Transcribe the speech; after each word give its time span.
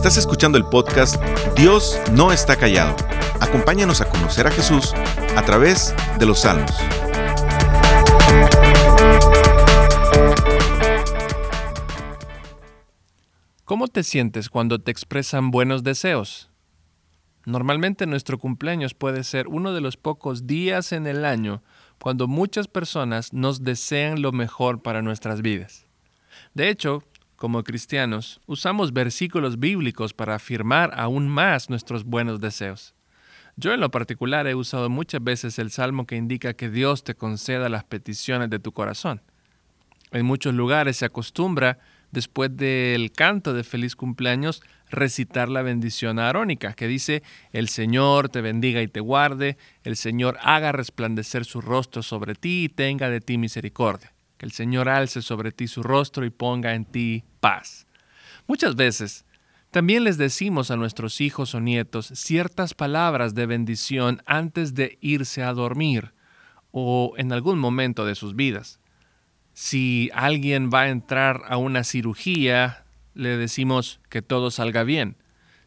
Estás 0.00 0.16
escuchando 0.16 0.56
el 0.56 0.64
podcast 0.64 1.22
Dios 1.54 2.00
no 2.14 2.32
está 2.32 2.56
callado. 2.56 2.96
Acompáñanos 3.38 4.00
a 4.00 4.08
conocer 4.08 4.46
a 4.46 4.50
Jesús 4.50 4.94
a 5.36 5.42
través 5.44 5.94
de 6.18 6.24
los 6.24 6.38
salmos. 6.38 6.74
¿Cómo 13.66 13.88
te 13.88 14.02
sientes 14.02 14.48
cuando 14.48 14.78
te 14.78 14.90
expresan 14.90 15.50
buenos 15.50 15.84
deseos? 15.84 16.48
Normalmente 17.44 18.06
nuestro 18.06 18.38
cumpleaños 18.38 18.94
puede 18.94 19.22
ser 19.22 19.48
uno 19.48 19.74
de 19.74 19.82
los 19.82 19.98
pocos 19.98 20.46
días 20.46 20.92
en 20.92 21.06
el 21.06 21.26
año 21.26 21.62
cuando 21.98 22.26
muchas 22.26 22.68
personas 22.68 23.34
nos 23.34 23.64
desean 23.64 24.22
lo 24.22 24.32
mejor 24.32 24.80
para 24.80 25.02
nuestras 25.02 25.42
vidas. 25.42 25.84
De 26.54 26.70
hecho, 26.70 27.04
como 27.40 27.64
cristianos, 27.64 28.38
usamos 28.44 28.92
versículos 28.92 29.58
bíblicos 29.58 30.12
para 30.12 30.34
afirmar 30.34 30.92
aún 30.94 31.26
más 31.26 31.70
nuestros 31.70 32.04
buenos 32.04 32.38
deseos. 32.38 32.94
Yo 33.56 33.72
en 33.72 33.80
lo 33.80 33.90
particular 33.90 34.46
he 34.46 34.54
usado 34.54 34.90
muchas 34.90 35.24
veces 35.24 35.58
el 35.58 35.70
salmo 35.70 36.06
que 36.06 36.16
indica 36.16 36.52
que 36.52 36.68
Dios 36.68 37.02
te 37.02 37.14
conceda 37.14 37.70
las 37.70 37.84
peticiones 37.84 38.50
de 38.50 38.58
tu 38.58 38.72
corazón. 38.72 39.22
En 40.12 40.26
muchos 40.26 40.52
lugares 40.52 40.98
se 40.98 41.06
acostumbra, 41.06 41.78
después 42.10 42.54
del 42.54 43.10
canto 43.10 43.54
de 43.54 43.64
feliz 43.64 43.96
cumpleaños, 43.96 44.62
recitar 44.90 45.48
la 45.48 45.62
bendición 45.62 46.18
arónica, 46.18 46.74
que 46.74 46.88
dice, 46.88 47.22
el 47.54 47.70
Señor 47.70 48.28
te 48.28 48.42
bendiga 48.42 48.82
y 48.82 48.88
te 48.88 49.00
guarde, 49.00 49.56
el 49.82 49.96
Señor 49.96 50.36
haga 50.42 50.72
resplandecer 50.72 51.46
su 51.46 51.62
rostro 51.62 52.02
sobre 52.02 52.34
ti 52.34 52.64
y 52.64 52.68
tenga 52.68 53.08
de 53.08 53.22
ti 53.22 53.38
misericordia, 53.38 54.12
que 54.40 54.46
el 54.46 54.52
Señor 54.52 54.88
alce 54.88 55.20
sobre 55.20 55.52
ti 55.52 55.68
su 55.68 55.82
rostro 55.82 56.24
y 56.24 56.30
ponga 56.30 56.74
en 56.74 56.86
ti 56.86 57.24
paz. 57.40 57.86
Muchas 58.46 58.74
veces 58.74 59.26
también 59.70 60.02
les 60.02 60.16
decimos 60.16 60.70
a 60.70 60.76
nuestros 60.76 61.20
hijos 61.20 61.54
o 61.54 61.60
nietos 61.60 62.06
ciertas 62.14 62.72
palabras 62.72 63.34
de 63.34 63.44
bendición 63.44 64.22
antes 64.24 64.74
de 64.74 64.96
irse 65.02 65.42
a 65.42 65.52
dormir 65.52 66.14
o 66.70 67.12
en 67.18 67.32
algún 67.32 67.58
momento 67.58 68.06
de 68.06 68.14
sus 68.14 68.34
vidas. 68.34 68.80
Si 69.52 70.08
alguien 70.14 70.70
va 70.72 70.84
a 70.84 70.88
entrar 70.88 71.42
a 71.46 71.58
una 71.58 71.84
cirugía, 71.84 72.86
le 73.12 73.36
decimos 73.36 74.00
que 74.08 74.22
todo 74.22 74.50
salga 74.50 74.84
bien. 74.84 75.18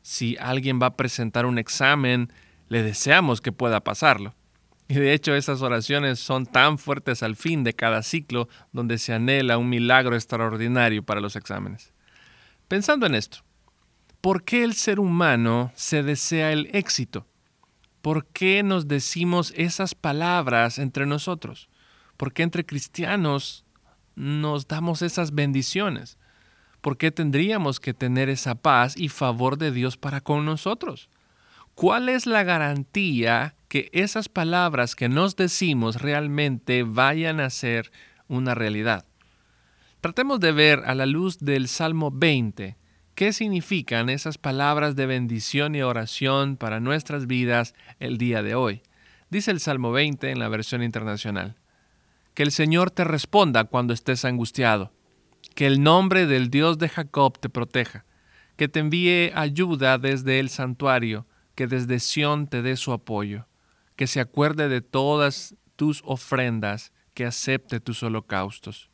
Si 0.01 0.35
alguien 0.39 0.79
va 0.81 0.87
a 0.87 0.97
presentar 0.97 1.45
un 1.45 1.59
examen, 1.59 2.33
le 2.69 2.81
deseamos 2.81 3.39
que 3.39 3.51
pueda 3.51 3.83
pasarlo. 3.83 4.33
Y 4.87 4.95
de 4.95 5.13
hecho 5.13 5.33
esas 5.33 5.61
oraciones 5.61 6.19
son 6.19 6.45
tan 6.45 6.77
fuertes 6.77 7.23
al 7.23 7.35
fin 7.35 7.63
de 7.63 7.73
cada 7.73 8.03
ciclo 8.03 8.49
donde 8.71 8.97
se 8.97 9.13
anhela 9.13 9.57
un 9.57 9.69
milagro 9.69 10.15
extraordinario 10.15 11.03
para 11.03 11.21
los 11.21 11.35
exámenes. 11.35 11.93
Pensando 12.67 13.05
en 13.05 13.15
esto, 13.15 13.39
¿por 14.21 14.43
qué 14.43 14.63
el 14.63 14.73
ser 14.73 14.99
humano 14.99 15.71
se 15.75 16.03
desea 16.03 16.51
el 16.51 16.69
éxito? 16.73 17.25
¿Por 18.01 18.25
qué 18.27 18.63
nos 18.63 18.87
decimos 18.87 19.53
esas 19.55 19.95
palabras 19.95 20.77
entre 20.77 21.05
nosotros? 21.05 21.69
¿Por 22.17 22.33
qué 22.33 22.43
entre 22.43 22.65
cristianos 22.65 23.65
nos 24.15 24.67
damos 24.67 25.01
esas 25.01 25.33
bendiciones? 25.33 26.17
¿por 26.83 26.97
qué 26.97 27.11
tendríamos 27.11 27.79
que 27.79 27.93
tener 27.93 28.27
esa 28.27 28.55
paz 28.55 28.97
y 28.97 29.07
favor 29.07 29.57
de 29.57 29.71
Dios 29.71 29.95
para 29.95 30.19
con 30.19 30.43
nosotros? 30.43 31.09
¿Cuál 31.75 32.09
es 32.09 32.25
la 32.25 32.43
garantía 32.43 33.55
que 33.73 33.89
esas 33.91 34.29
palabras 34.29 34.95
que 34.95 35.09
nos 35.09 35.35
decimos 35.35 35.99
realmente 35.99 36.83
vayan 36.83 37.39
a 37.39 37.49
ser 37.49 37.91
una 38.27 38.53
realidad? 38.53 39.07
Tratemos 39.99 40.39
de 40.39 40.51
ver 40.51 40.83
a 40.85 40.93
la 40.93 41.07
luz 41.07 41.39
del 41.39 41.67
Salmo 41.67 42.11
20 42.11 42.77
qué 43.15 43.33
significan 43.33 44.11
esas 44.11 44.37
palabras 44.37 44.95
de 44.95 45.07
bendición 45.07 45.73
y 45.73 45.81
oración 45.81 46.55
para 46.55 46.79
nuestras 46.79 47.25
vidas 47.25 47.73
el 47.99 48.19
día 48.19 48.43
de 48.43 48.53
hoy. 48.53 48.83
Dice 49.31 49.49
el 49.49 49.59
Salmo 49.59 49.91
20 49.91 50.29
en 50.29 50.37
la 50.37 50.49
versión 50.49 50.83
internacional. 50.83 51.55
Que 52.35 52.43
el 52.43 52.51
Señor 52.51 52.91
te 52.91 53.05
responda 53.05 53.63
cuando 53.63 53.95
estés 53.95 54.23
angustiado 54.23 54.93
que 55.55 55.65
el 55.65 55.81
nombre 55.81 56.27
del 56.27 56.51
Dios 56.51 56.77
de 56.77 56.89
Jacob 56.89 57.39
te 57.39 57.49
proteja, 57.49 58.05
que 58.55 58.67
te 58.67 58.81
envíe 58.81 59.31
ayuda 59.33 59.97
desde 59.97 60.39
el 60.39 60.49
santuario, 60.49 61.25
que 61.55 61.65
desde 61.65 61.97
Sión 61.97 62.45
te 62.45 62.61
dé 62.61 62.77
su 62.77 62.93
apoyo, 62.93 63.47
que 63.95 64.07
se 64.07 64.19
acuerde 64.19 64.69
de 64.69 64.81
todas 64.81 65.55
tus 65.75 66.01
ofrendas, 66.05 66.91
que 67.13 67.25
acepte 67.25 67.79
tus 67.79 68.03
holocaustos, 68.03 68.89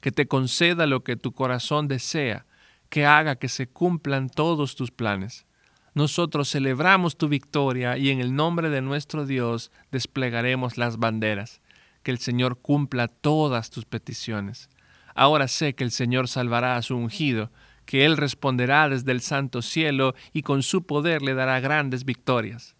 que 0.00 0.12
te 0.12 0.26
conceda 0.26 0.86
lo 0.86 1.02
que 1.02 1.16
tu 1.16 1.32
corazón 1.32 1.88
desea, 1.88 2.46
que 2.88 3.06
haga 3.06 3.36
que 3.36 3.48
se 3.48 3.66
cumplan 3.66 4.28
todos 4.28 4.76
tus 4.76 4.90
planes. 4.90 5.46
Nosotros 5.94 6.50
celebramos 6.50 7.16
tu 7.16 7.28
victoria 7.28 7.96
y 7.96 8.10
en 8.10 8.20
el 8.20 8.34
nombre 8.34 8.68
de 8.68 8.82
nuestro 8.82 9.26
Dios 9.26 9.70
desplegaremos 9.92 10.76
las 10.76 10.98
banderas. 10.98 11.60
Que 12.02 12.10
el 12.10 12.18
Señor 12.18 12.60
cumpla 12.60 13.08
todas 13.08 13.70
tus 13.70 13.86
peticiones. 13.86 14.68
Ahora 15.14 15.48
sé 15.48 15.74
que 15.74 15.84
el 15.84 15.90
Señor 15.90 16.28
salvará 16.28 16.76
a 16.76 16.82
su 16.82 16.96
ungido, 16.96 17.50
que 17.86 18.04
Él 18.04 18.16
responderá 18.16 18.88
desde 18.88 19.12
el 19.12 19.20
santo 19.20 19.62
cielo 19.62 20.14
y 20.32 20.42
con 20.42 20.62
su 20.62 20.84
poder 20.84 21.22
le 21.22 21.34
dará 21.34 21.60
grandes 21.60 22.04
victorias. 22.04 22.74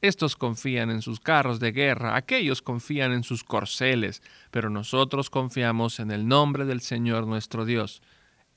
Estos 0.00 0.36
confían 0.36 0.90
en 0.90 1.02
sus 1.02 1.18
carros 1.18 1.58
de 1.58 1.72
guerra, 1.72 2.14
aquellos 2.14 2.62
confían 2.62 3.12
en 3.12 3.24
sus 3.24 3.42
corceles, 3.42 4.22
pero 4.52 4.70
nosotros 4.70 5.28
confiamos 5.28 5.98
en 5.98 6.12
el 6.12 6.28
nombre 6.28 6.64
del 6.64 6.80
Señor 6.80 7.26
nuestro 7.26 7.64
Dios. 7.64 8.00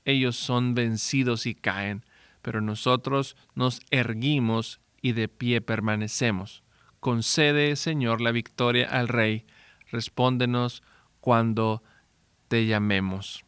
Ellos 0.04 0.36
son 0.36 0.74
vencidos 0.74 1.46
y 1.46 1.54
caen, 1.54 2.04
pero 2.42 2.60
nosotros 2.60 3.36
nos 3.54 3.80
erguimos 3.90 4.80
y 5.00 5.12
de 5.12 5.28
pie 5.28 5.60
permanecemos. 5.60 6.62
Concede, 7.00 7.74
Señor, 7.74 8.20
la 8.20 8.30
victoria 8.30 8.88
al 8.88 9.08
Rey. 9.08 9.44
Respóndenos 9.90 10.84
cuando 11.20 11.82
te 12.46 12.66
llamemos. 12.66 13.44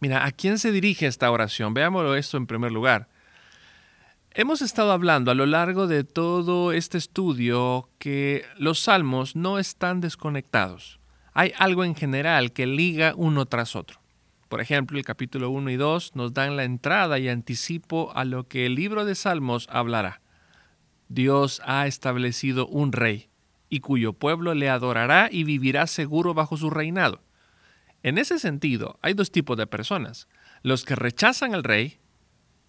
Mira, 0.00 0.24
¿a 0.24 0.32
quién 0.32 0.58
se 0.58 0.72
dirige 0.72 1.06
esta 1.06 1.30
oración? 1.30 1.74
Veámoslo 1.74 2.16
esto 2.16 2.36
en 2.36 2.46
primer 2.46 2.72
lugar. 2.72 3.08
Hemos 4.32 4.62
estado 4.62 4.92
hablando 4.92 5.32
a 5.32 5.34
lo 5.34 5.44
largo 5.44 5.88
de 5.88 6.04
todo 6.04 6.70
este 6.70 6.98
estudio 6.98 7.90
que 7.98 8.44
los 8.56 8.78
salmos 8.78 9.34
no 9.34 9.58
están 9.58 10.00
desconectados. 10.00 11.00
Hay 11.32 11.52
algo 11.58 11.82
en 11.82 11.96
general 11.96 12.52
que 12.52 12.68
liga 12.68 13.12
uno 13.16 13.46
tras 13.46 13.74
otro. 13.74 14.00
Por 14.48 14.60
ejemplo, 14.60 14.98
el 14.98 15.04
capítulo 15.04 15.50
1 15.50 15.70
y 15.70 15.76
2 15.76 16.14
nos 16.14 16.32
dan 16.32 16.56
la 16.56 16.62
entrada 16.62 17.18
y 17.18 17.28
anticipo 17.28 18.12
a 18.14 18.24
lo 18.24 18.46
que 18.46 18.66
el 18.66 18.76
libro 18.76 19.04
de 19.04 19.16
Salmos 19.16 19.66
hablará. 19.68 20.20
Dios 21.08 21.60
ha 21.64 21.88
establecido 21.88 22.68
un 22.68 22.92
rey, 22.92 23.30
y 23.68 23.80
cuyo 23.80 24.12
pueblo 24.12 24.54
le 24.54 24.70
adorará 24.70 25.28
y 25.28 25.42
vivirá 25.42 25.88
seguro 25.88 26.34
bajo 26.34 26.56
su 26.56 26.70
reinado. 26.70 27.20
En 28.04 28.16
ese 28.16 28.38
sentido, 28.38 28.96
hay 29.02 29.14
dos 29.14 29.32
tipos 29.32 29.56
de 29.56 29.66
personas, 29.66 30.28
los 30.62 30.84
que 30.84 30.94
rechazan 30.94 31.52
al 31.52 31.64
rey 31.64 31.98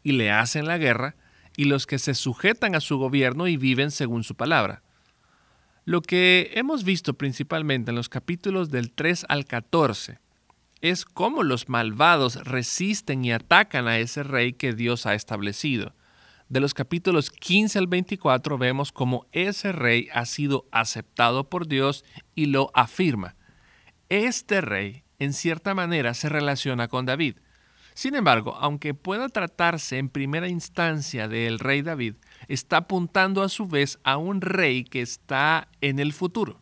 y 0.02 0.14
le 0.14 0.32
hacen 0.32 0.66
la 0.66 0.80
guerra, 0.80 1.16
y 1.58 1.66
los 1.66 1.86
que 1.86 2.00
se 2.00 2.14
sujetan 2.14 2.76
a 2.76 2.80
su 2.80 2.98
gobierno 2.98 3.48
y 3.48 3.58
viven 3.58 3.92
según 3.92 4.24
su 4.24 4.36
palabra. 4.36 4.84
Lo 5.86 6.02
que 6.02 6.52
hemos 6.54 6.84
visto 6.84 7.16
principalmente 7.16 7.92
en 7.92 7.96
los 7.96 8.10
capítulos 8.10 8.70
del 8.70 8.92
3 8.92 9.26
al 9.30 9.46
14 9.46 10.20
es 10.82 11.06
cómo 11.06 11.44
los 11.44 11.70
malvados 11.70 12.36
resisten 12.44 13.24
y 13.26 13.32
atacan 13.32 13.88
a 13.88 14.00
ese 14.00 14.24
rey 14.24 14.54
que 14.54 14.74
Dios 14.74 15.06
ha 15.06 15.14
establecido. 15.14 15.94
De 16.50 16.60
los 16.60 16.74
capítulos 16.74 17.30
15 17.30 17.80
al 17.80 17.88
24 17.88 18.58
vemos 18.58 18.92
cómo 18.92 19.26
ese 19.32 19.72
rey 19.72 20.10
ha 20.14 20.26
sido 20.26 20.68
aceptado 20.72 21.50
por 21.50 21.68
Dios 21.68 22.04
y 22.36 22.48
lo 22.48 22.72
afirma. 22.74 23.36
Este 24.10 24.60
rey 24.60 25.04
en 25.18 25.34
cierta 25.34 25.74
manera 25.74 26.14
se 26.14 26.30
relaciona 26.30 26.88
con 26.88 27.06
David. 27.06 27.38
Sin 27.94 28.16
embargo, 28.16 28.56
aunque 28.60 28.94
pueda 28.94 29.30
tratarse 29.30 29.98
en 29.98 30.10
primera 30.10 30.48
instancia 30.48 31.28
del 31.28 31.60
rey 31.60 31.82
David, 31.82 32.16
está 32.48 32.78
apuntando 32.78 33.44
a 33.44 33.50
su 33.50 33.68
vez 33.68 34.00
a 34.04 34.18
un 34.18 34.42
rey 34.42 34.84
que 34.84 35.02
está 35.02 35.68
en 35.82 36.00
el 36.00 36.14
futuro. 36.14 36.62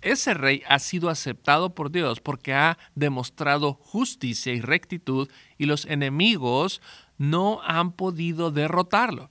Ese 0.00 0.34
rey 0.34 0.62
ha 0.66 0.80
sido 0.80 1.10
aceptado 1.10 1.74
por 1.74 1.92
Dios 1.92 2.20
porque 2.20 2.54
ha 2.54 2.76
demostrado 2.96 3.74
justicia 3.74 4.52
y 4.52 4.60
rectitud 4.60 5.28
y 5.58 5.66
los 5.66 5.84
enemigos 5.84 6.82
no 7.18 7.60
han 7.62 7.92
podido 7.92 8.50
derrotarlo. 8.50 9.30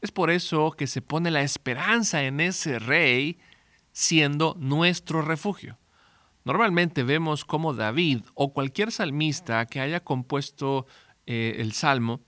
Es 0.00 0.10
por 0.10 0.30
eso 0.30 0.70
que 0.70 0.86
se 0.86 1.02
pone 1.02 1.30
la 1.30 1.42
esperanza 1.42 2.22
en 2.22 2.40
ese 2.40 2.78
rey 2.78 3.38
siendo 3.92 4.56
nuestro 4.58 5.20
refugio. 5.22 5.76
Normalmente 6.48 7.02
vemos 7.02 7.44
como 7.44 7.74
David 7.74 8.22
o 8.32 8.54
cualquier 8.54 8.90
salmista 8.90 9.66
que 9.66 9.80
haya 9.80 10.00
compuesto 10.00 10.86
eh, 11.26 11.56
el 11.58 11.72
salmo 11.72 12.22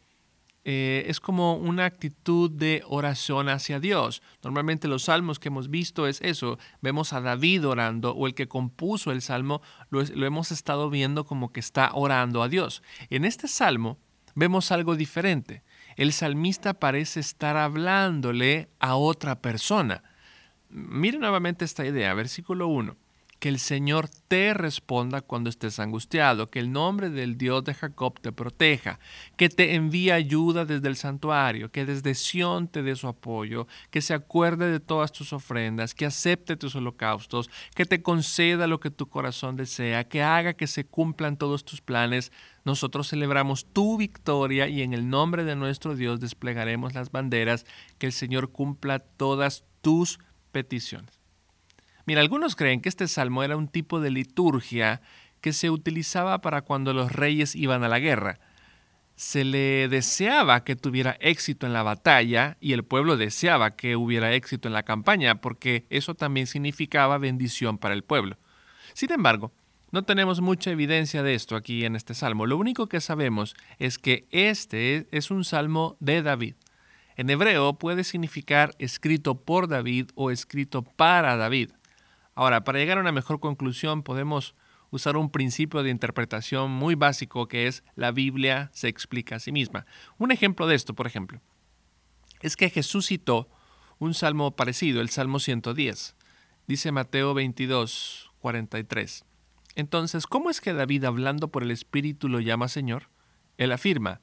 eh, 0.63 1.07
es 1.07 1.21
como 1.21 1.55
una 1.55 1.87
actitud 1.87 2.51
de 2.51 2.83
oración 2.87 3.49
hacia 3.49 3.81
Dios. 3.81 4.21
Normalmente 4.45 4.89
los 4.89 5.05
salmos 5.05 5.39
que 5.39 5.49
hemos 5.49 5.71
visto 5.71 6.07
es 6.07 6.21
eso. 6.21 6.59
Vemos 6.83 7.15
a 7.15 7.23
David 7.23 7.67
orando 7.67 8.15
o 8.15 8.27
el 8.27 8.35
que 8.35 8.47
compuso 8.47 9.11
el 9.11 9.23
salmo 9.23 9.63
lo, 9.89 10.03
lo 10.03 10.27
hemos 10.27 10.53
estado 10.53 10.91
viendo 10.91 11.25
como 11.25 11.51
que 11.51 11.61
está 11.61 11.91
orando 11.95 12.43
a 12.43 12.51
Dios. 12.51 12.83
En 13.09 13.25
este 13.25 13.49
salmo 13.49 13.97
vemos 14.35 14.71
algo 14.71 14.97
diferente. 14.97 15.63
el 15.97 16.13
salmista 16.13 16.75
parece 16.75 17.21
estar 17.21 17.57
hablándole 17.57 18.69
a 18.81 18.97
otra 18.97 19.41
persona. 19.41 20.05
Mire 20.69 21.17
nuevamente 21.17 21.65
esta 21.65 21.87
idea, 21.87 22.13
versículo 22.13 22.69
1 22.69 23.00
que 23.41 23.49
el 23.49 23.59
Señor 23.59 24.11
te 24.29 24.53
responda 24.53 25.23
cuando 25.23 25.49
estés 25.49 25.81
angustiado, 25.81 26.47
que 26.47 26.59
el 26.59 26.71
nombre 26.71 27.09
del 27.09 27.39
Dios 27.39 27.65
de 27.65 27.73
Jacob 27.73 28.21
te 28.21 28.33
proteja, 28.33 29.01
que 29.39 29.49
te 29.49 29.75
envíe 29.75 30.11
ayuda 30.11 30.67
desde 30.67 30.89
el 30.89 30.97
santuario, 30.97 31.73
que 31.73 31.87
desde 31.87 32.15
Sión 32.15 32.69
te 32.69 32.83
dé 32.83 32.95
su 32.97 33.09
apoyo, 33.09 33.67
que 33.91 34.03
se 34.03 34.13
acuerde 34.13 34.71
de 34.71 34.79
todas 34.79 35.11
tus 35.11 35.33
ofrendas, 35.33 35.95
que 35.95 36.05
acepte 36.05 36.57
tus 36.57 36.75
holocaustos, 36.77 37.49
que 37.75 37.87
te 37.87 38.03
conceda 38.03 38.67
lo 38.67 38.79
que 38.79 38.91
tu 38.91 39.09
corazón 39.09 39.57
desea, 39.57 40.05
que 40.05 40.23
haga 40.23 40.53
que 40.53 40.67
se 40.67 40.85
cumplan 40.85 41.39
todos 41.39 41.65
tus 41.65 41.81
planes. 41.81 42.33
Nosotros 42.67 43.09
celebramos 43.09 43.65
tu 43.65 43.97
victoria 43.97 44.69
y 44.69 44.83
en 44.83 44.93
el 44.93 45.09
nombre 45.09 45.45
de 45.45 45.57
nuestro 45.57 45.97
Dios 45.97 46.21
desplegaremos 46.21 46.93
las 46.93 47.11
banderas, 47.11 47.65
que 47.97 48.05
el 48.05 48.13
Señor 48.13 48.53
cumpla 48.53 48.99
todas 48.99 49.65
tus 49.81 50.19
peticiones. 50.53 51.20
Algunos 52.19 52.57
creen 52.57 52.81
que 52.81 52.89
este 52.89 53.09
salmo 53.09 53.43
era 53.43 53.57
un 53.57 53.69
tipo 53.69 54.01
de 54.01 54.11
liturgia 54.11 55.01
que 55.41 55.53
se 55.53 55.71
utilizaba 55.71 56.41
para 56.41 56.63
cuando 56.63 56.93
los 56.93 57.13
reyes 57.13 57.55
iban 57.55 57.85
a 57.85 57.89
la 57.89 57.99
guerra. 57.99 58.39
Se 59.17 59.45
le 59.45 59.89
deseaba 59.89 60.65
que 60.65 60.77
tuviera 60.77 61.17
éxito 61.21 61.67
en 61.67 61.73
la 61.73 61.83
batalla 61.83 62.57
y 62.61 62.73
el 62.73 62.85
pueblo 62.85 63.17
deseaba 63.17 63.77
que 63.77 63.97
hubiera 63.97 64.33
éxito 64.33 64.69
en 64.69 64.75
la 64.75 64.83
campaña 64.83 65.41
porque 65.41 65.87
eso 65.91 66.15
también 66.15 66.47
significaba 66.47 67.19
bendición 67.19 67.79
para 67.79 67.95
el 67.95 68.03
pueblo. 68.03 68.39
Sin 68.95 69.13
embargo, 69.13 69.53
no 69.93 70.05
tenemos 70.05 70.41
mucha 70.41 70.71
evidencia 70.71 71.23
de 71.23 71.35
esto 71.35 71.57
aquí 71.57 71.85
en 71.85 71.97
este 71.97 72.15
salmo. 72.15 72.47
Lo 72.47 72.57
único 72.57 72.87
que 72.87 73.01
sabemos 73.01 73.55
es 73.79 73.99
que 73.99 74.27
este 74.31 75.09
es 75.11 75.31
un 75.31 75.45
salmo 75.45 75.97
de 76.01 76.23
David. 76.23 76.55
En 77.17 77.29
hebreo 77.29 77.75
puede 77.75 78.05
significar 78.05 78.75
escrito 78.79 79.35
por 79.35 79.69
David 79.69 80.11
o 80.15 80.31
escrito 80.31 80.83
para 80.83 81.37
David. 81.37 81.73
Ahora, 82.41 82.65
para 82.65 82.79
llegar 82.79 82.97
a 82.97 83.03
una 83.03 83.13
mejor 83.13 83.39
conclusión 83.39 84.03
podemos 84.03 84.55
usar 84.89 85.19
un 85.19 85.29
principio 85.29 85.83
de 85.83 85.91
interpretación 85.91 86.71
muy 86.71 86.95
básico 86.95 87.47
que 87.49 87.67
es 87.67 87.85
la 87.97 88.13
Biblia 88.13 88.71
se 88.73 88.89
explica 88.89 89.37
a 89.37 89.41
sí 89.41 89.53
misma. 89.53 89.85
Un 90.17 90.33
ejemplo 90.33 90.67
de 90.67 90.75
esto, 90.75 90.95
por 90.95 91.07
ejemplo, 91.07 91.43
es 92.41 92.57
que 92.57 92.71
Jesús 92.71 93.09
citó 93.09 93.51
un 93.99 94.15
salmo 94.15 94.53
parecido, 94.53 95.03
el 95.03 95.11
Salmo 95.11 95.39
110. 95.39 96.17
Dice 96.67 96.93
Mateo 96.93 97.35
22, 97.35 98.31
43. 98.39 99.27
Entonces, 99.75 100.27
¿cómo 100.27 100.49
es 100.49 100.63
que 100.63 100.73
David 100.73 101.05
hablando 101.05 101.49
por 101.49 101.63
el 101.63 101.71
Espíritu 101.71 102.31
lo 102.31 102.41
llama 102.41 102.69
Señor? 102.69 103.11
Él 103.59 103.71
afirma, 103.71 104.23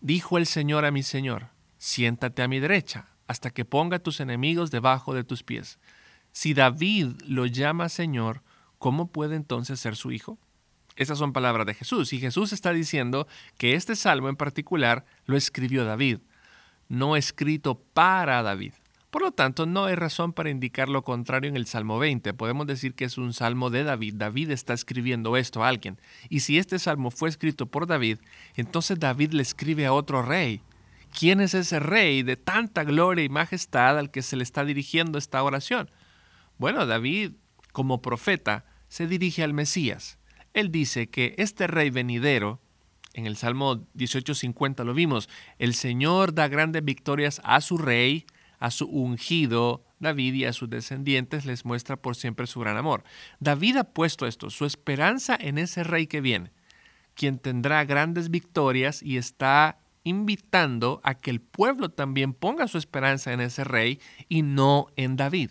dijo 0.00 0.38
el 0.38 0.46
Señor 0.46 0.86
a 0.86 0.90
mi 0.90 1.02
Señor, 1.02 1.48
siéntate 1.76 2.40
a 2.40 2.48
mi 2.48 2.58
derecha, 2.58 3.10
hasta 3.26 3.50
que 3.50 3.66
ponga 3.66 3.98
tus 3.98 4.20
enemigos 4.20 4.70
debajo 4.70 5.12
de 5.12 5.24
tus 5.24 5.42
pies. 5.42 5.78
Si 6.38 6.54
David 6.54 7.20
lo 7.26 7.46
llama 7.46 7.88
Señor, 7.88 8.44
¿cómo 8.78 9.08
puede 9.08 9.34
entonces 9.34 9.80
ser 9.80 9.96
su 9.96 10.12
hijo? 10.12 10.38
Esas 10.94 11.18
son 11.18 11.32
palabras 11.32 11.66
de 11.66 11.74
Jesús. 11.74 12.12
Y 12.12 12.20
Jesús 12.20 12.52
está 12.52 12.72
diciendo 12.72 13.26
que 13.56 13.74
este 13.74 13.96
salmo 13.96 14.28
en 14.28 14.36
particular 14.36 15.04
lo 15.26 15.36
escribió 15.36 15.84
David, 15.84 16.18
no 16.88 17.16
escrito 17.16 17.82
para 17.92 18.40
David. 18.44 18.74
Por 19.10 19.22
lo 19.22 19.32
tanto, 19.32 19.66
no 19.66 19.86
hay 19.86 19.96
razón 19.96 20.32
para 20.32 20.48
indicar 20.48 20.88
lo 20.88 21.02
contrario 21.02 21.50
en 21.50 21.56
el 21.56 21.66
Salmo 21.66 21.98
20. 21.98 22.32
Podemos 22.34 22.68
decir 22.68 22.94
que 22.94 23.06
es 23.06 23.18
un 23.18 23.32
salmo 23.32 23.68
de 23.70 23.82
David. 23.82 24.14
David 24.14 24.52
está 24.52 24.74
escribiendo 24.74 25.36
esto 25.36 25.64
a 25.64 25.68
alguien. 25.68 25.98
Y 26.28 26.38
si 26.38 26.56
este 26.56 26.78
salmo 26.78 27.10
fue 27.10 27.30
escrito 27.30 27.66
por 27.66 27.88
David, 27.88 28.18
entonces 28.54 29.00
David 29.00 29.32
le 29.32 29.42
escribe 29.42 29.86
a 29.86 29.92
otro 29.92 30.22
rey. 30.22 30.60
¿Quién 31.18 31.40
es 31.40 31.54
ese 31.54 31.80
rey 31.80 32.22
de 32.22 32.36
tanta 32.36 32.84
gloria 32.84 33.24
y 33.24 33.28
majestad 33.28 33.98
al 33.98 34.12
que 34.12 34.22
se 34.22 34.36
le 34.36 34.44
está 34.44 34.64
dirigiendo 34.64 35.18
esta 35.18 35.42
oración? 35.42 35.90
Bueno, 36.58 36.86
David, 36.86 37.32
como 37.72 38.02
profeta, 38.02 38.64
se 38.88 39.06
dirige 39.06 39.44
al 39.44 39.54
Mesías. 39.54 40.18
Él 40.54 40.72
dice 40.72 41.08
que 41.08 41.34
este 41.38 41.68
rey 41.68 41.90
venidero, 41.90 42.60
en 43.14 43.26
el 43.26 43.36
Salmo 43.36 43.86
18:50 43.94 44.84
lo 44.84 44.92
vimos, 44.92 45.28
el 45.58 45.74
Señor 45.74 46.34
da 46.34 46.48
grandes 46.48 46.84
victorias 46.84 47.40
a 47.44 47.60
su 47.60 47.78
rey, 47.78 48.26
a 48.58 48.72
su 48.72 48.86
ungido, 48.86 49.84
David 50.00 50.34
y 50.34 50.44
a 50.46 50.52
sus 50.52 50.68
descendientes 50.68 51.44
les 51.44 51.64
muestra 51.64 51.96
por 51.96 52.16
siempre 52.16 52.48
su 52.48 52.60
gran 52.60 52.76
amor. 52.76 53.04
David 53.38 53.76
ha 53.76 53.84
puesto 53.84 54.26
esto, 54.26 54.50
su 54.50 54.64
esperanza 54.64 55.36
en 55.40 55.58
ese 55.58 55.84
rey 55.84 56.08
que 56.08 56.20
viene, 56.20 56.52
quien 57.14 57.38
tendrá 57.38 57.84
grandes 57.84 58.30
victorias 58.30 59.02
y 59.02 59.16
está 59.16 59.78
invitando 60.02 61.00
a 61.04 61.14
que 61.14 61.30
el 61.30 61.40
pueblo 61.40 61.90
también 61.90 62.32
ponga 62.32 62.66
su 62.66 62.78
esperanza 62.78 63.32
en 63.32 63.40
ese 63.40 63.62
rey 63.64 64.00
y 64.28 64.42
no 64.42 64.88
en 64.96 65.16
David. 65.16 65.50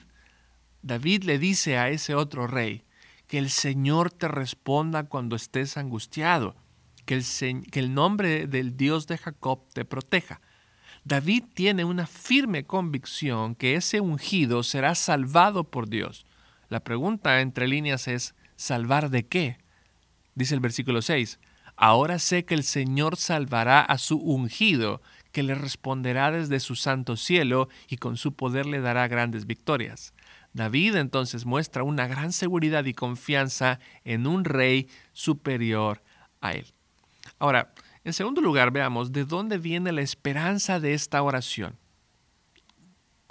David 0.88 1.26
le 1.26 1.38
dice 1.38 1.78
a 1.78 1.90
ese 1.90 2.16
otro 2.16 2.48
rey, 2.48 2.86
que 3.28 3.38
el 3.40 3.50
Señor 3.50 4.10
te 4.10 4.30
responda 4.30 5.04
cuando 5.04 5.36
estés 5.36 5.76
angustiado, 5.76 6.56
que 7.06 7.22
el, 7.74 7.94
nombre 7.94 8.48
del 8.48 8.78
Dios 8.78 9.06
de 9.06 9.18
Jacob 9.18 9.68
te 9.74 9.84
proteja. 9.84 10.40
David 11.04 11.44
tiene 11.54 11.84
una 11.84 12.08
firme 12.08 12.64
convicción 12.64 13.54
que 13.54 13.76
ese 13.76 14.00
ungido 14.00 14.64
será 14.64 14.96
salvado 14.96 15.66
por 15.66 15.90
Dios. 15.90 16.26
La 16.70 16.80
pregunta 16.86 17.42
entre 17.42 17.68
líneas 17.68 18.08
es, 18.08 18.34
¿salvar 18.56 19.10
de 19.10 19.28
qué? 19.28 19.58
Dice 20.36 20.56
el 20.56 20.62
versículo 20.62 21.02
6, 21.02 21.38
ahora 21.76 22.18
sé 22.18 22.46
que 22.46 22.54
el 22.54 22.64
Señor 22.64 23.18
salvará 23.18 23.82
a 23.82 23.98
su 23.98 24.20
ungido, 24.20 25.02
que 25.34 25.44
le 25.44 25.54
responderá 25.54 26.32
desde 26.32 26.62
su 26.62 26.78
santo 26.78 27.18
cielo 27.18 27.68
y 27.90 27.98
con 27.98 28.16
su 28.16 28.36
poder 28.36 28.66
le 28.66 28.80
dará 28.80 29.10
grandes 29.10 29.46
victorias. 29.48 30.14
David 30.54 30.96
entonces 30.96 31.46
muestra 31.46 31.84
una 31.84 32.08
gran 32.08 32.34
seguridad 32.34 32.86
y 32.86 32.94
confianza 32.94 33.80
en 34.04 34.28
un 34.28 34.44
rey 34.44 34.90
superior 35.14 36.02
a 36.42 36.54
él. 36.54 36.74
Ahora, 37.40 37.74
en 38.04 38.14
segundo 38.14 38.42
lugar, 38.42 38.72
veamos 38.72 39.12
de 39.12 39.26
dónde 39.26 39.58
viene 39.58 39.92
la 39.92 40.02
esperanza 40.02 40.80
de 40.80 40.94
esta 40.94 41.22
oración. 41.22 41.78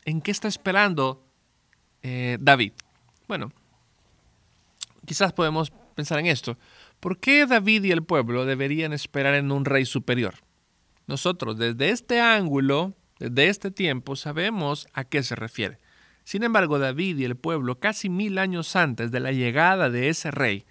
¿En 0.04 0.20
qué 0.20 0.30
está 0.30 0.48
esperando 0.48 1.24
eh, 2.02 2.38
David? 2.40 2.72
Bueno, 3.26 3.50
quizás 5.04 5.32
podemos 5.32 5.72
pensar 5.94 6.18
en 6.18 6.26
esto. 6.26 6.58
¿Por 7.00 7.18
qué 7.18 7.46
David 7.46 7.84
y 7.84 7.90
el 7.90 8.04
pueblo 8.04 8.44
deberían 8.44 8.92
esperar 8.92 9.34
en 9.34 9.50
un 9.50 9.64
rey 9.64 9.84
superior? 9.84 10.34
Nosotros 11.06 11.56
desde 11.56 11.90
este 11.90 12.20
ángulo, 12.20 12.94
desde 13.18 13.48
este 13.48 13.70
tiempo, 13.70 14.14
sabemos 14.14 14.86
a 14.92 15.04
qué 15.04 15.22
se 15.22 15.34
refiere. 15.34 15.78
Sin 16.26 16.42
embargo, 16.42 16.80
David 16.80 17.18
y 17.18 17.24
el 17.24 17.36
pueblo, 17.36 17.78
casi 17.78 18.08
mil 18.08 18.38
años 18.38 18.74
antes 18.74 19.12
de 19.12 19.20
la 19.20 19.30
llegada 19.30 19.90
de 19.90 20.08
ese 20.08 20.32
rey, 20.32 20.66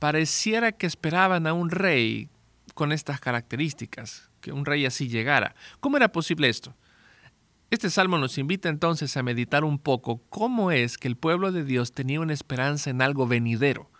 pareciera 0.00 0.72
que 0.72 0.88
esperaban 0.88 1.46
a 1.46 1.52
un 1.52 1.70
rey 1.70 2.28
con 2.74 2.90
estas 2.90 3.20
características, 3.20 4.30
que 4.40 4.50
un 4.50 4.64
rey 4.64 4.84
así 4.86 5.06
llegara. 5.06 5.54
¿Cómo 5.78 5.96
era 5.96 6.10
posible 6.10 6.48
esto? 6.48 6.74
Este 7.70 7.88
salmo 7.88 8.18
nos 8.18 8.36
invita 8.36 8.68
entonces 8.68 9.16
a 9.16 9.22
meditar 9.22 9.62
un 9.62 9.78
poco 9.78 10.24
cómo 10.28 10.72
es 10.72 10.98
que 10.98 11.06
el 11.06 11.16
pueblo 11.16 11.52
de 11.52 11.62
Dios 11.62 11.92
tenía 11.92 12.20
una 12.20 12.32
esperanza 12.32 12.90
en 12.90 13.00
algo 13.00 13.28
venidero. 13.28 13.92